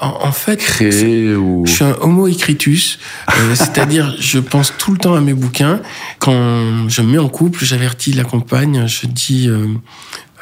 en, 0.00 0.32
fait, 0.32 0.56
créer 0.56 1.34
ou... 1.34 1.64
je 1.66 1.72
suis 1.72 1.84
un 1.84 1.96
homo 2.00 2.26
ecritus, 2.26 2.98
euh, 3.30 3.32
c'est-à-dire 3.54 4.14
je 4.18 4.38
pense 4.38 4.74
tout 4.76 4.92
le 4.92 4.98
temps 4.98 5.14
à 5.14 5.20
mes 5.20 5.34
bouquins. 5.34 5.80
Quand 6.18 6.88
je 6.88 7.02
me 7.02 7.12
mets 7.12 7.18
en 7.18 7.28
couple, 7.28 7.64
j'avertis 7.64 8.12
la 8.12 8.24
compagne, 8.24 8.86
je 8.86 9.06
dis 9.06 9.48
euh, 9.48 9.66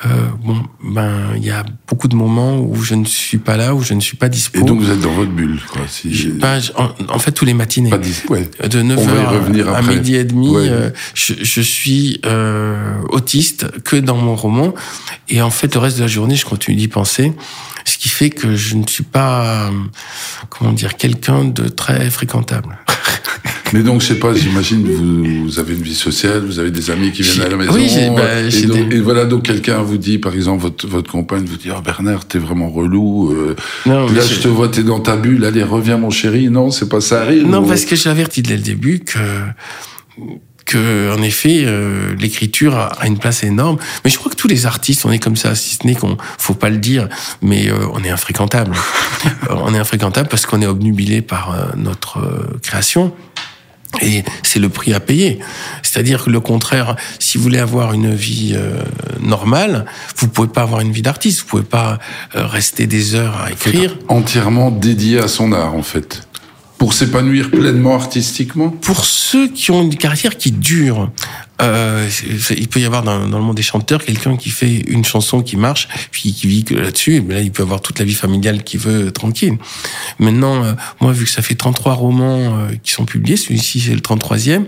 euh, 0.05 0.09
bon, 0.43 0.57
ben, 0.83 1.35
il 1.37 1.45
y 1.45 1.51
a 1.51 1.65
beaucoup 1.87 2.09
de 2.09 2.17
moments 2.17 2.59
où 2.59 2.83
je 2.83 2.95
ne 2.95 3.05
suis 3.05 3.39
pas 3.39 3.57
là, 3.57 3.75
où 3.75 3.83
je 3.83 3.95
ne 3.95 4.01
suis 4.01 4.17
pas 4.17 4.29
dispo. 4.29 4.59
Et 4.59 4.63
donc 4.65 4.81
vous 4.81 4.91
êtes 4.91 5.01
dans 5.01 5.13
votre 5.13 5.31
bulle, 5.31 5.61
quoi. 5.73 5.83
Si... 5.87 6.29
Ben, 6.41 6.61
en, 7.09 7.19
fait, 7.19 7.31
tous 7.31 7.45
les 7.45 7.55
matinées. 7.55 7.91
Pas 7.91 7.99
ouais. 8.29 8.51
De 8.69 8.83
9h 8.83 9.73
à, 9.73 9.83
midi 9.83 10.17
et 10.17 10.25
demi, 10.25 10.53
euh, 10.57 10.91
je, 11.15 11.35
je, 11.41 11.61
suis 11.61 12.21
euh, 12.27 12.95
autiste 13.11 13.81
que 13.83 13.97
dans 13.97 14.17
mon 14.17 14.35
roman. 14.35 14.75
Et 15.29 15.41
en 15.41 15.51
fait, 15.51 15.75
le 15.75 15.81
reste 15.81 15.99
de 15.99 16.03
la 16.03 16.09
journée, 16.09 16.35
je 16.35 16.47
continue 16.47 16.77
d'y 16.77 16.89
penser. 16.89 17.33
Ce 17.85 17.99
qui 17.99 18.09
fait 18.09 18.31
que 18.31 18.57
je 18.57 18.77
ne 18.77 18.87
suis 18.87 19.05
pas, 19.05 19.71
comment 20.51 20.73
dire, 20.73 20.97
quelqu'un 20.97 21.45
de 21.45 21.69
très 21.69 22.11
fréquentable. 22.11 22.79
Mais 23.73 23.83
donc, 23.83 24.03
je 24.03 24.09
sais 24.09 24.19
pas, 24.19 24.35
j'imagine 24.35 24.87
vous, 24.87 25.45
vous 25.45 25.59
avez 25.59 25.75
une 25.75 25.83
vie 25.83 25.95
sociale, 25.95 26.45
vous 26.45 26.59
avez 26.59 26.71
des 26.71 26.91
amis 26.91 27.11
qui 27.11 27.23
viennent 27.23 27.47
à 27.47 27.49
la 27.49 27.57
maison. 27.57 27.73
Oui, 27.73 27.91
bah, 28.15 28.41
et, 28.43 28.67
donc, 28.67 28.93
et, 28.93 29.01
voilà, 29.01 29.25
donc 29.25 29.45
quelqu'un 29.45 29.79
vous 29.79 29.97
dit, 29.97 30.19
par 30.19 30.35
exemple, 30.35 30.63
votre, 30.63 30.87
votre 30.87 31.11
compagne 31.11 31.45
vous 31.45 31.57
dit, 31.57 31.71
oh 31.75 31.81
Bernard, 31.81 32.27
t'es 32.27 32.39
vraiment 32.39 32.69
relou. 32.69 33.33
Euh, 33.33 33.57
non, 33.87 34.07
là, 34.13 34.21
je 34.21 34.41
te 34.41 34.49
vois, 34.49 34.69
t'es 34.69 34.83
dans 34.83 35.01
ta 35.01 35.17
bulle, 35.17 35.45
allez, 35.45 35.63
reviens 35.63 35.97
mon 35.97 36.11
chéri. 36.11 36.51
Non, 36.51 36.71
c'est 36.71 36.89
pas 36.89 37.01
ça 37.01 37.23
arrive. 37.23 37.47
Non, 37.47 37.67
parce 37.67 37.87
que 37.87 37.97
j'ai 37.97 38.11
averti 38.11 38.43
dès 38.43 38.57
le 38.57 38.63
début 38.63 39.01
que 39.01 39.19
que 40.73 41.15
en 41.17 41.23
effet 41.23 41.65
euh, 41.65 42.15
l'écriture 42.19 42.77
a 42.77 43.07
une 43.07 43.19
place 43.19 43.43
énorme 43.43 43.79
mais 44.05 44.11
je 44.11 44.19
crois 44.19 44.31
que 44.31 44.37
tous 44.37 44.49
les 44.49 44.65
artistes 44.65 45.05
on 45.05 45.13
est 45.13 45.19
comme 45.19 45.37
ça 45.37 45.55
si 45.55 45.77
ce 45.77 45.87
n'est 45.87 45.95
qu'on 45.95 46.17
faut 46.39 46.55
pas 46.55 46.71
le 46.71 46.79
dire 46.79 47.09
mais 47.43 47.69
euh, 47.69 47.87
on 47.93 48.03
est 48.03 48.11
infréquentable 48.11 48.75
on 49.51 49.75
est 49.75 49.79
infréquentable 49.79 50.29
parce 50.29 50.47
qu'on 50.47 50.63
est 50.63 50.67
obnubilé 50.67 51.21
par 51.21 51.53
euh, 51.53 51.65
notre 51.77 52.21
création 52.63 53.13
et 54.01 54.25
c'est 54.43 54.59
le 54.59 54.69
prix 54.69 54.95
à 54.95 55.01
payer. 55.01 55.39
C'est-à-dire 55.83 56.25
que 56.25 56.31
le 56.31 56.41
contraire, 56.41 56.97
si 57.19 57.37
vous 57.37 57.45
voulez 57.45 57.59
avoir 57.59 57.93
une 57.93 58.15
vie 58.15 58.55
euh, 58.55 58.83
normale, 59.21 59.85
vous 60.17 60.29
pouvez 60.29 60.49
pas 60.49 60.63
avoir 60.63 60.81
une 60.81 60.93
vie 60.93 61.03
d'artiste. 61.03 61.41
Vous 61.41 61.47
pouvez 61.47 61.63
pas 61.63 61.99
euh, 62.35 62.47
rester 62.47 62.87
des 62.87 63.15
heures 63.15 63.41
à 63.43 63.53
écrire. 63.53 63.97
Entièrement 64.09 64.71
dédié 64.71 65.19
à 65.19 65.29
son 65.29 65.53
art, 65.53 65.75
en 65.75 65.83
fait. 65.83 66.27
Pour 66.83 66.95
s'épanouir 66.95 67.49
pleinement 67.49 67.95
artistiquement 67.95 68.71
Pour 68.71 69.05
ceux 69.05 69.47
qui 69.47 69.71
ont 69.71 69.83
une 69.83 69.95
carrière 69.95 70.37
qui 70.37 70.51
dure, 70.51 71.13
euh, 71.61 72.09
il 72.51 72.67
peut 72.67 72.81
y 72.81 72.85
avoir 72.85 73.05
dans, 73.05 73.21
le 73.21 73.29
monde 73.29 73.55
des 73.55 73.63
chanteurs 73.63 74.05
quelqu'un 74.05 74.37
qui 74.37 74.51
fait 74.51 74.79
une 74.89 75.05
chanson 75.05 75.45
qui 75.45 75.57
marche, 75.57 75.87
puis 76.11 76.33
qui 76.33 76.49
vit 76.49 76.65
là-dessus. 76.71 77.23
Mais 77.25 77.35
là, 77.35 77.41
il 77.41 77.53
peut 77.53 77.63
avoir 77.63 77.83
toute 77.83 78.01
la 78.01 78.05
vie 78.05 78.15
familiale 78.15 78.65
qu'il 78.65 78.81
veut 78.81 79.13
tranquille. 79.13 79.59
Maintenant, 80.19 80.65
euh, 80.65 80.73
moi, 81.01 81.13
vu 81.13 81.25
que 81.25 81.31
ça 81.31 81.41
fait 81.41 81.55
33 81.55 81.95
romans 81.95 82.59
euh, 82.59 82.73
qui 82.83 82.91
sont 82.91 83.05
publiés, 83.05 83.37
celui-ci 83.37 83.79
c'est 83.79 83.95
le 83.95 84.01
33e, 84.01 84.65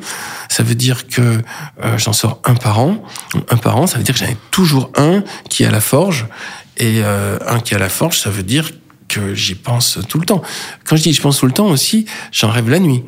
ça 0.48 0.62
veut 0.62 0.76
dire 0.76 1.08
que 1.08 1.20
euh, 1.20 1.98
j'en 1.98 2.12
sors 2.12 2.40
un 2.44 2.54
par 2.54 2.78
an. 2.78 3.02
Un 3.50 3.56
par 3.56 3.76
an, 3.76 3.88
ça 3.88 3.98
veut 3.98 4.04
dire 4.04 4.14
que 4.14 4.20
j'en 4.20 4.30
ai 4.30 4.36
toujours 4.52 4.92
un 4.96 5.24
qui 5.48 5.64
est 5.64 5.66
à 5.66 5.72
la 5.72 5.80
forge. 5.80 6.26
Et 6.76 7.02
un 7.04 7.60
qui 7.60 7.74
est 7.74 7.76
à 7.76 7.80
la 7.80 7.88
forge, 7.88 8.18
ça 8.18 8.30
veut 8.30 8.42
dire 8.42 8.70
que 9.08 9.34
j'y 9.34 9.54
pense 9.54 9.98
tout 10.08 10.18
le 10.18 10.26
temps. 10.26 10.42
Quand 10.84 10.96
je 10.96 11.02
dis 11.02 11.12
je 11.12 11.22
pense 11.22 11.38
tout 11.38 11.46
le 11.46 11.52
temps 11.52 11.68
aussi, 11.68 12.06
j'en 12.32 12.50
rêve 12.50 12.68
la 12.68 12.78
nuit. 12.78 13.02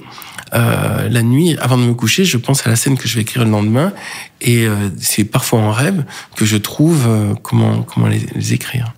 Euh, 0.55 1.09
la 1.09 1.23
nuit, 1.23 1.57
avant 1.59 1.77
de 1.77 1.83
me 1.83 1.95
coucher, 1.95 2.25
je 2.25 2.37
pense 2.37 2.67
à 2.67 2.71
la 2.71 2.77
scène 2.77 2.97
que 2.97 3.09
je 3.09 3.17
vais 3.17 3.23
écrire 3.23 3.45
le 3.45 3.51
lendemain, 3.51 3.93
et 4.41 4.67
euh, 4.67 4.91
c'est 4.99 5.25
parfois 5.25 5.59
en 5.61 5.73
rêve 5.73 6.05
que 6.37 6.45
je 6.45 6.57
trouve 6.57 7.05
euh, 7.07 7.35
comment 7.43 7.83
comment 7.83 8.07
les 8.07 8.53
écrire. 8.53 8.93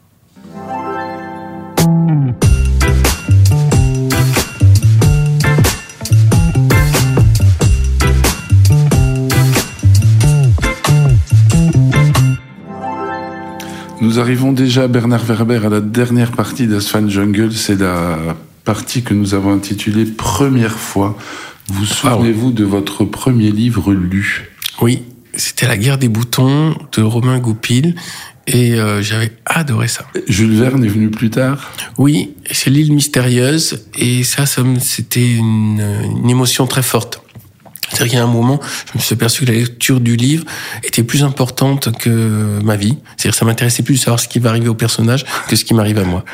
Nous 14.00 14.20
arrivons 14.20 14.52
déjà, 14.52 14.86
Bernard 14.86 15.24
Werber, 15.24 15.66
à 15.66 15.68
la 15.68 15.80
dernière 15.80 16.30
partie 16.30 16.68
d'Asphalt 16.68 17.10
Jungle. 17.10 17.52
C'est 17.52 17.80
la 17.80 18.36
partie 18.64 19.02
que 19.02 19.12
nous 19.12 19.34
avons 19.34 19.52
intitulée 19.52 20.04
Première 20.04 20.78
fois. 20.78 21.18
Vous 21.66 21.84
ah 22.04 22.12
souvenez-vous 22.12 22.52
de 22.52 22.64
votre 22.64 23.04
premier 23.04 23.50
livre 23.50 23.92
lu? 23.92 24.50
Oui, 24.80 25.02
c'était 25.34 25.66
La 25.66 25.76
guerre 25.76 25.98
des 25.98 26.08
boutons 26.08 26.76
de 26.96 27.02
Romain 27.02 27.40
Goupil. 27.40 27.96
Et 28.46 28.74
euh, 28.74 29.02
j'avais 29.02 29.32
adoré 29.44 29.88
ça. 29.88 30.06
Jules 30.28 30.54
Verne 30.54 30.84
est 30.84 30.88
venu 30.88 31.10
plus 31.10 31.30
tard? 31.30 31.70
Oui, 31.98 32.34
c'est 32.50 32.70
l'île 32.70 32.92
mystérieuse. 32.92 33.84
Et 33.98 34.22
ça, 34.22 34.46
ça 34.46 34.62
c'était 34.78 35.34
une, 35.34 35.82
une 36.22 36.30
émotion 36.30 36.66
très 36.68 36.82
forte. 36.82 37.20
C'est-à-dire 37.98 38.10
qu'il 38.12 38.18
y 38.20 38.22
a 38.22 38.24
un 38.24 38.32
moment, 38.32 38.60
je 38.92 38.96
me 38.96 39.02
suis 39.02 39.14
aperçu 39.14 39.44
que 39.44 39.50
la 39.50 39.58
lecture 39.58 39.98
du 39.98 40.14
livre 40.14 40.44
était 40.84 41.02
plus 41.02 41.24
importante 41.24 41.90
que 41.98 42.60
ma 42.62 42.76
vie. 42.76 42.96
C'est-à-dire 43.16 43.32
que 43.32 43.36
ça 43.36 43.44
m'intéressait 43.44 43.82
plus 43.82 43.94
de 43.94 43.98
savoir 43.98 44.20
ce 44.20 44.28
qui 44.28 44.38
va 44.38 44.50
arriver 44.50 44.68
au 44.68 44.74
personnage 44.74 45.24
que 45.48 45.56
ce 45.56 45.64
qui 45.64 45.74
m'arrive 45.74 45.98
à 45.98 46.04
moi. 46.04 46.24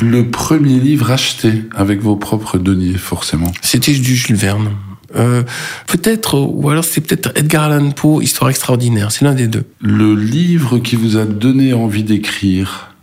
Le 0.00 0.30
premier 0.30 0.78
livre 0.78 1.10
acheté 1.10 1.64
avec 1.74 2.00
vos 2.00 2.14
propres 2.14 2.58
deniers, 2.58 2.96
forcément. 2.96 3.50
C'était 3.60 3.92
du 3.92 4.14
Jules 4.14 4.36
Verne. 4.36 4.70
Euh, 5.16 5.42
peut-être, 5.88 6.38
ou 6.38 6.70
alors 6.70 6.84
c'est 6.84 7.00
peut-être 7.00 7.32
Edgar 7.34 7.64
Allan 7.64 7.90
Poe, 7.90 8.22
Histoire 8.22 8.50
extraordinaire. 8.50 9.10
C'est 9.10 9.24
l'un 9.24 9.34
des 9.34 9.48
deux. 9.48 9.64
Le 9.80 10.14
livre 10.14 10.78
qui 10.78 10.94
vous 10.94 11.16
a 11.16 11.24
donné 11.24 11.72
envie 11.72 12.04
d'écrire. 12.04 12.94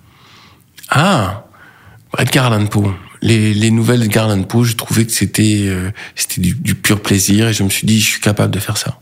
Ah, 0.89 1.43
Edgar 2.17 2.53
Allan 2.53 2.67
Poe. 2.67 2.93
Les, 3.21 3.53
les 3.53 3.69
nouvelles 3.71 3.99
d'Edgar 3.99 4.29
Allan 4.29 4.43
Poe, 4.43 4.63
je 4.63 4.75
trouvais 4.75 5.05
que 5.05 5.11
c'était 5.11 5.65
euh, 5.67 5.91
c'était 6.15 6.41
du, 6.41 6.55
du 6.55 6.73
pur 6.75 7.01
plaisir 7.01 7.47
et 7.49 7.53
je 7.53 7.63
me 7.63 7.69
suis 7.69 7.85
dit, 7.85 7.99
je 7.99 8.05
suis 8.07 8.21
capable 8.21 8.51
de 8.53 8.59
faire 8.59 8.77
ça. 8.77 8.99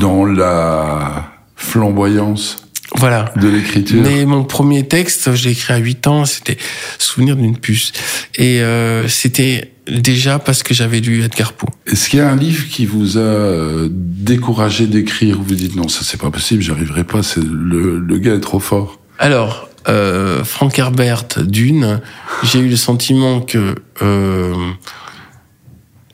dans 0.00 0.24
la 0.26 1.30
flamboyance 1.56 2.58
Voilà. 2.96 3.32
de 3.36 3.48
l'écriture. 3.48 4.02
Mais 4.02 4.24
mon 4.26 4.44
premier 4.44 4.86
texte, 4.86 5.34
je 5.34 5.44
l'ai 5.44 5.52
écrit 5.52 5.72
à 5.72 5.78
8 5.78 6.06
ans, 6.06 6.24
c'était 6.26 6.58
Souvenir 6.98 7.36
d'une 7.36 7.56
puce. 7.56 7.92
Et 8.36 8.60
euh, 8.60 9.08
c'était 9.08 9.72
déjà 9.86 10.38
parce 10.38 10.62
que 10.62 10.74
j'avais 10.74 11.00
lu 11.00 11.22
Edgar 11.22 11.52
Poe. 11.54 11.66
Est-ce 11.86 12.08
qu'il 12.08 12.18
y 12.18 12.22
a 12.22 12.30
un 12.30 12.36
livre 12.36 12.66
qui 12.68 12.86
vous 12.86 13.16
a 13.16 13.20
euh, 13.20 13.88
découragé 13.90 14.86
d'écrire? 14.86 15.36
Vous 15.38 15.44
vous 15.44 15.54
dites 15.54 15.74
non, 15.76 15.88
ça 15.88 16.00
c'est 16.02 16.20
pas 16.20 16.30
possible, 16.30 16.62
j'arriverai 16.62 17.04
pas, 17.04 17.22
c'est 17.22 17.42
le, 17.42 17.98
le 17.98 18.18
gars 18.18 18.34
est 18.34 18.40
trop 18.40 18.60
fort. 18.60 19.00
Alors, 19.18 19.68
euh, 19.88 20.44
Frank 20.44 20.78
Herbert, 20.78 21.26
Dune, 21.38 22.00
j'ai 22.42 22.58
eu 22.60 22.68
le 22.68 22.76
sentiment 22.76 23.40
que 23.40 23.74
euh, 24.02 24.54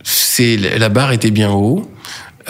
c'est 0.02 0.56
la 0.56 0.88
barre 0.88 1.12
était 1.12 1.30
bien 1.30 1.50
haut, 1.50 1.90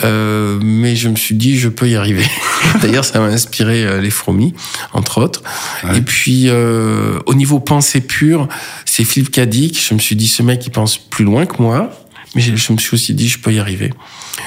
euh, 0.03 0.59
mais 0.61 0.95
je 0.95 1.09
me 1.09 1.15
suis 1.15 1.35
dit 1.35 1.57
je 1.57 1.69
peux 1.69 1.89
y 1.89 1.95
arriver. 1.95 2.25
D'ailleurs, 2.81 3.05
ça 3.05 3.19
m'a 3.19 3.27
inspiré 3.27 3.85
euh, 3.85 4.01
les 4.01 4.09
fourmis, 4.09 4.53
entre 4.93 5.21
autres. 5.21 5.43
Ouais. 5.83 5.97
Et 5.97 6.01
puis, 6.01 6.45
euh, 6.47 7.19
au 7.25 7.33
niveau 7.33 7.59
pensée 7.59 8.01
pure, 8.01 8.47
c'est 8.85 9.03
Philippe 9.03 9.31
Cadic. 9.31 9.85
Je 9.87 9.93
me 9.93 9.99
suis 9.99 10.15
dit 10.15 10.27
ce 10.27 10.43
mec 10.43 10.65
il 10.65 10.71
pense 10.71 10.97
plus 10.97 11.25
loin 11.25 11.45
que 11.45 11.61
moi, 11.61 11.91
mais 12.35 12.41
je, 12.41 12.71
me 12.71 12.77
suis 12.77 12.93
aussi 12.93 13.13
dit 13.13 13.27
je 13.27 13.39
peux 13.39 13.53
y 13.53 13.59
arriver. 13.59 13.91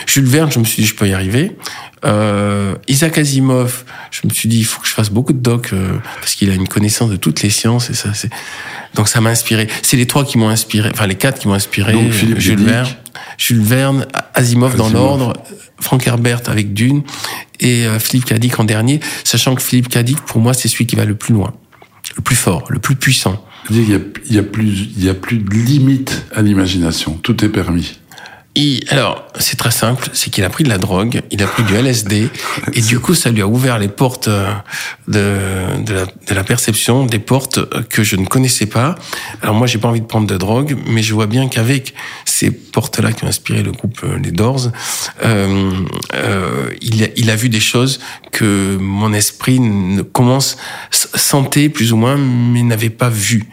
Jules 0.06 0.24
Verne, 0.24 0.50
je 0.50 0.58
me 0.58 0.64
suis 0.64 0.82
dit 0.82 0.88
je 0.88 0.94
peux 0.94 1.08
y 1.08 1.12
arriver. 1.12 1.52
Euh, 2.04 2.76
Isaac 2.88 3.18
Asimov, 3.18 3.84
je 4.10 4.26
me 4.26 4.32
suis 4.32 4.48
dit 4.48 4.58
il 4.58 4.64
faut 4.64 4.80
que 4.80 4.88
je 4.88 4.92
fasse 4.92 5.10
beaucoup 5.10 5.32
de 5.32 5.38
docs 5.38 5.72
euh, 5.72 5.98
parce 6.20 6.34
qu'il 6.34 6.50
a 6.50 6.54
une 6.54 6.68
connaissance 6.68 7.10
de 7.10 7.16
toutes 7.16 7.42
les 7.42 7.50
sciences 7.50 7.90
et 7.90 7.94
ça 7.94 8.12
c'est 8.14 8.30
donc 8.94 9.08
ça 9.08 9.20
m'a 9.20 9.30
inspiré. 9.30 9.66
C'est 9.82 9.96
les 9.96 10.06
trois 10.06 10.24
qui 10.24 10.38
m'ont 10.38 10.48
inspiré, 10.48 10.90
enfin 10.92 11.06
les 11.06 11.14
quatre 11.14 11.38
qui 11.40 11.48
m'ont 11.48 11.54
inspiré. 11.54 11.92
Donc, 11.92 12.10
Philippe 12.12 12.38
Jules 12.38 12.56
Cadic. 12.56 12.68
Verne, 12.68 12.88
Jules 13.38 13.62
Verne, 13.62 14.06
Asimov, 14.34 14.76
dans 14.76 14.88
l'ordre, 14.88 15.34
Frank 15.80 16.06
Herbert 16.06 16.42
avec 16.46 16.72
Dune 16.72 17.02
et 17.60 17.86
euh, 17.86 17.98
Philippe 17.98 18.26
Cadic 18.26 18.58
en 18.58 18.64
dernier, 18.64 19.00
sachant 19.24 19.54
que 19.54 19.62
Philippe 19.62 19.88
Cadic 19.88 20.20
pour 20.20 20.40
moi 20.40 20.54
c'est 20.54 20.68
celui 20.68 20.86
qui 20.86 20.96
va 20.96 21.04
le 21.04 21.14
plus 21.14 21.34
loin, 21.34 21.52
le 22.16 22.22
plus 22.22 22.36
fort, 22.36 22.64
le 22.68 22.78
plus 22.78 22.96
puissant. 22.96 23.44
Il 23.70 23.90
y 23.90 23.94
a, 23.94 23.98
y 24.30 24.38
a 24.38 24.42
plus, 24.42 24.88
y 24.98 25.08
a 25.08 25.14
plus 25.14 25.38
de 25.38 25.50
limite 25.50 26.26
à 26.34 26.42
l'imagination. 26.42 27.18
Tout 27.22 27.44
est 27.44 27.48
permis. 27.48 27.98
Il- 28.56 28.84
alors, 28.90 29.24
c'est 29.40 29.56
très 29.56 29.72
simple, 29.72 30.08
c'est 30.12 30.30
qu'il 30.30 30.44
a 30.44 30.48
pris 30.50 30.62
de 30.62 30.68
la 30.68 30.78
drogue, 30.78 31.22
il 31.32 31.42
a 31.42 31.46
pris 31.48 31.64
du 31.64 31.74
LSD, 31.74 32.28
et 32.72 32.80
du 32.82 33.00
coup, 33.00 33.14
ça 33.14 33.30
lui 33.30 33.42
a 33.42 33.48
ouvert 33.48 33.80
les 33.80 33.88
portes 33.88 34.28
euh, 34.28 34.52
de, 35.08 35.82
de, 35.82 35.92
la, 35.92 36.04
de 36.06 36.34
la 36.34 36.44
perception, 36.44 37.04
des 37.04 37.18
portes 37.18 37.58
euh, 37.58 37.82
que 37.90 38.04
je 38.04 38.14
ne 38.14 38.26
connaissais 38.26 38.66
pas. 38.66 38.94
Alors 39.42 39.56
moi, 39.56 39.66
j'ai 39.66 39.78
pas 39.78 39.88
envie 39.88 40.00
de 40.00 40.06
prendre 40.06 40.28
de 40.28 40.36
drogue, 40.36 40.76
mais 40.86 41.02
je 41.02 41.14
vois 41.14 41.26
bien 41.26 41.48
qu'avec 41.48 41.94
ces 42.26 42.52
portes-là 42.52 43.10
qui 43.12 43.24
ont 43.24 43.28
inspiré 43.28 43.60
le 43.64 43.72
groupe 43.72 43.98
euh, 44.04 44.18
Les 44.22 44.30
Doors, 44.30 44.68
euh, 45.24 45.72
euh, 46.14 46.70
il, 46.80 47.02
a, 47.02 47.08
il 47.16 47.30
a 47.30 47.36
vu 47.36 47.48
des 47.48 47.60
choses 47.60 47.98
que 48.30 48.76
mon 48.80 49.12
esprit 49.12 49.60
commence 50.12 50.56
sentait 50.92 51.68
plus 51.68 51.92
ou 51.92 51.96
moins, 51.96 52.16
mais 52.16 52.62
n'avait 52.62 52.90
pas 52.90 53.08
vu. 53.08 53.48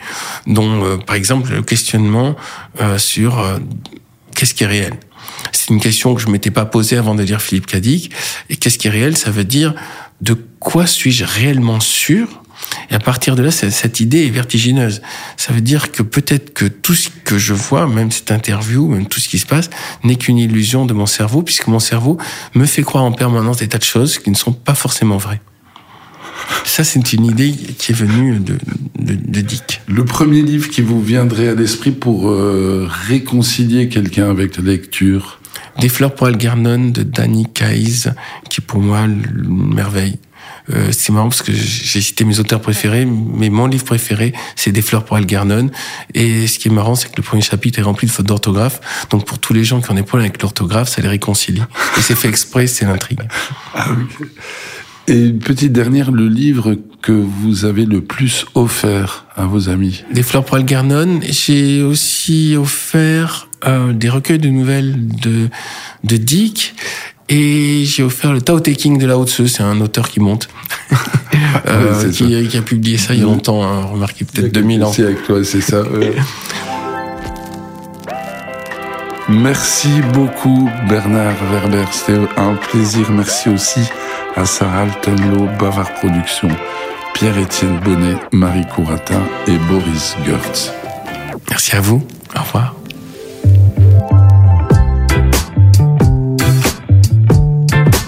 Dont, 0.45 0.83
euh, 0.85 0.97
par 0.97 1.15
exemple, 1.15 1.51
le 1.53 1.63
questionnement 1.63 2.35
sur 2.97 3.43
qu'est-ce 4.35 4.53
qui 4.53 4.63
est 4.63 4.67
réel? 4.67 4.93
C'est 5.51 5.69
une 5.69 5.79
question 5.79 6.15
que 6.15 6.21
je 6.21 6.27
m'étais 6.27 6.51
pas 6.51 6.65
posée 6.65 6.97
avant 6.97 7.15
de 7.15 7.23
lire 7.23 7.41
Philippe 7.41 7.67
Cadic. 7.67 8.11
Et 8.49 8.55
qu'est-ce 8.55 8.77
qui 8.77 8.87
est 8.87 8.91
réel? 8.91 9.17
Ça 9.17 9.31
veut 9.31 9.43
dire 9.43 9.73
de 10.21 10.35
quoi 10.59 10.85
suis-je 10.85 11.25
réellement 11.25 11.79
sûr? 11.79 12.41
Et 12.89 12.95
à 12.95 12.99
partir 12.99 13.35
de 13.35 13.41
là, 13.41 13.51
cette 13.51 13.99
idée 13.99 14.25
est 14.25 14.29
vertigineuse. 14.29 15.01
Ça 15.35 15.51
veut 15.51 15.61
dire 15.61 15.91
que 15.91 16.03
peut-être 16.03 16.53
que 16.53 16.65
tout 16.65 16.93
ce 16.93 17.09
que 17.09 17.37
je 17.37 17.53
vois, 17.53 17.87
même 17.87 18.11
cette 18.11 18.31
interview, 18.31 18.87
même 18.87 19.07
tout 19.07 19.19
ce 19.19 19.29
qui 19.29 19.39
se 19.39 19.47
passe, 19.47 19.69
n'est 20.03 20.15
qu'une 20.15 20.37
illusion 20.37 20.85
de 20.85 20.93
mon 20.93 21.07
cerveau, 21.07 21.41
puisque 21.41 21.67
mon 21.67 21.79
cerveau 21.79 22.17
me 22.53 22.65
fait 22.65 22.83
croire 22.83 23.03
en 23.03 23.11
permanence 23.11 23.57
des 23.57 23.67
tas 23.67 23.79
de 23.79 23.83
choses 23.83 24.19
qui 24.19 24.29
ne 24.29 24.35
sont 24.35 24.53
pas 24.53 24.75
forcément 24.75 25.17
vraies. 25.17 25.41
Ça, 26.65 26.83
c'est 26.83 27.13
une 27.13 27.25
idée 27.25 27.51
qui 27.51 27.91
est 27.91 27.95
venue 27.95 28.39
de, 28.39 28.57
de, 28.99 29.13
de 29.13 29.41
Dick. 29.41 29.81
Le 29.87 30.05
premier 30.05 30.41
livre 30.41 30.69
qui 30.69 30.81
vous 30.81 31.01
viendrait 31.01 31.49
à 31.49 31.55
l'esprit 31.55 31.91
pour 31.91 32.29
euh, 32.29 32.87
réconcilier 33.07 33.89
quelqu'un 33.89 34.29
avec 34.29 34.57
la 34.57 34.63
lecture 34.63 35.39
Des 35.79 35.89
fleurs 35.89 36.15
pour 36.15 36.27
Algernon 36.27 36.89
de 36.89 37.03
Danny 37.03 37.45
Kays, 37.53 38.11
qui 38.49 38.61
est 38.61 38.65
pour 38.65 38.79
moi 38.79 39.01
une 39.01 39.73
merveille. 39.73 40.17
Euh, 40.69 40.89
c'est 40.91 41.11
marrant 41.11 41.29
parce 41.29 41.41
que 41.41 41.51
j'ai 41.51 42.01
cité 42.01 42.23
mes 42.23 42.39
auteurs 42.39 42.61
préférés, 42.61 43.05
mais 43.05 43.49
mon 43.49 43.67
livre 43.67 43.83
préféré, 43.83 44.33
c'est 44.55 44.71
Des 44.71 44.81
fleurs 44.81 45.03
pour 45.03 45.17
Algernon. 45.17 45.69
Et 46.13 46.47
ce 46.47 46.59
qui 46.59 46.67
est 46.67 46.71
marrant, 46.71 46.95
c'est 46.95 47.09
que 47.09 47.17
le 47.17 47.23
premier 47.23 47.41
chapitre 47.41 47.79
est 47.79 47.83
rempli 47.83 48.07
de 48.07 48.11
fautes 48.11 48.27
d'orthographe. 48.27 48.79
Donc 49.09 49.25
pour 49.25 49.39
tous 49.39 49.53
les 49.53 49.63
gens 49.63 49.81
qui 49.81 49.91
ont 49.91 49.95
des 49.95 50.03
problèmes 50.03 50.29
avec 50.29 50.41
l'orthographe, 50.41 50.89
ça 50.89 51.01
les 51.01 51.09
réconcilie. 51.09 51.63
Et 51.97 52.01
c'est 52.01 52.15
fait 52.15 52.29
exprès, 52.29 52.67
c'est 52.67 52.85
l'intrigue. 52.85 53.21
Et 55.07 55.25
une 55.27 55.39
petite 55.39 55.73
dernière, 55.73 56.11
le 56.11 56.27
livre 56.27 56.75
que 57.01 57.11
vous 57.11 57.65
avez 57.65 57.85
le 57.85 58.01
plus 58.01 58.45
offert 58.53 59.25
à 59.35 59.45
vos 59.45 59.69
amis 59.69 60.03
Des 60.13 60.23
fleurs 60.23 60.45
pour 60.45 60.57
Algernon. 60.57 61.19
J'ai 61.23 61.81
aussi 61.81 62.55
offert 62.55 63.47
euh, 63.65 63.93
des 63.93 64.09
recueils 64.09 64.39
de 64.39 64.49
nouvelles 64.49 65.07
de, 65.07 65.49
de 66.03 66.17
Dick. 66.17 66.75
Et 67.29 67.83
j'ai 67.85 68.03
offert 68.03 68.33
le 68.33 68.41
Tao 68.41 68.59
Te 68.59 68.69
King 68.71 68.97
de 68.97 69.07
Lao 69.07 69.25
Tzu, 69.25 69.47
c'est 69.47 69.63
un 69.63 69.79
auteur 69.79 70.09
qui 70.09 70.19
monte, 70.19 70.49
euh, 71.65 71.93
Oui, 71.93 71.97
c'est 72.01 72.11
qui, 72.11 72.47
qui 72.49 72.57
a 72.57 72.61
publié 72.61 72.97
ça 72.97 73.13
il 73.13 73.21
y 73.21 73.23
a 73.23 73.25
longtemps, 73.25 73.63
hein, 73.63 73.85
remarquez 73.85 74.25
peut-être 74.25 74.53
2000 74.53 74.83
ans. 74.83 74.91
C'est 74.91 75.05
avec 75.05 75.23
toi, 75.23 75.41
c'est 75.43 75.61
ça. 75.61 75.81
ouais. 75.83 76.13
Merci 79.29 79.87
beaucoup 80.13 80.69
Bernard 80.89 81.37
Werber, 81.51 81.85
c'était 81.91 82.19
un 82.35 82.55
plaisir. 82.55 83.09
Merci 83.11 83.47
aussi 83.47 83.79
à 84.35 84.45
Sarah 84.45 84.81
Altenlo, 84.81 85.47
Bavard 85.59 85.93
Productions, 85.95 86.49
Pierre-Étienne 87.13 87.79
Bonnet, 87.83 88.15
Marie 88.31 88.65
Couratin 88.65 89.21
et 89.47 89.57
Boris 89.69 90.15
Goertz. 90.25 90.71
Merci 91.49 91.75
à 91.75 91.81
vous. 91.81 92.01
Au 92.35 92.41
revoir. 92.41 92.75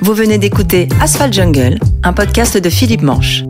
Vous 0.02 0.14
venez 0.14 0.38
d'écouter 0.38 0.88
Asphalt 1.02 1.34
Jungle, 1.34 1.78
un 2.04 2.14
podcast 2.14 2.58
de 2.58 2.70
Philippe 2.70 3.02
Manche. 3.02 3.44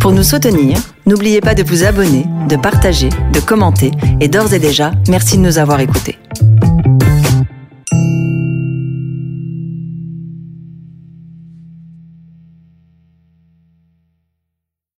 Pour 0.00 0.12
nous 0.12 0.22
soutenir, 0.22 0.78
n'oubliez 1.06 1.40
pas 1.40 1.54
de 1.54 1.62
vous 1.62 1.84
abonner, 1.84 2.26
de 2.48 2.56
partager, 2.56 3.08
de 3.08 3.40
commenter 3.40 3.90
et 4.20 4.28
d'ores 4.28 4.52
et 4.52 4.58
déjà, 4.58 4.92
merci 5.08 5.36
de 5.36 5.42
nous 5.42 5.58
avoir 5.58 5.80
écoutés. 5.80 6.18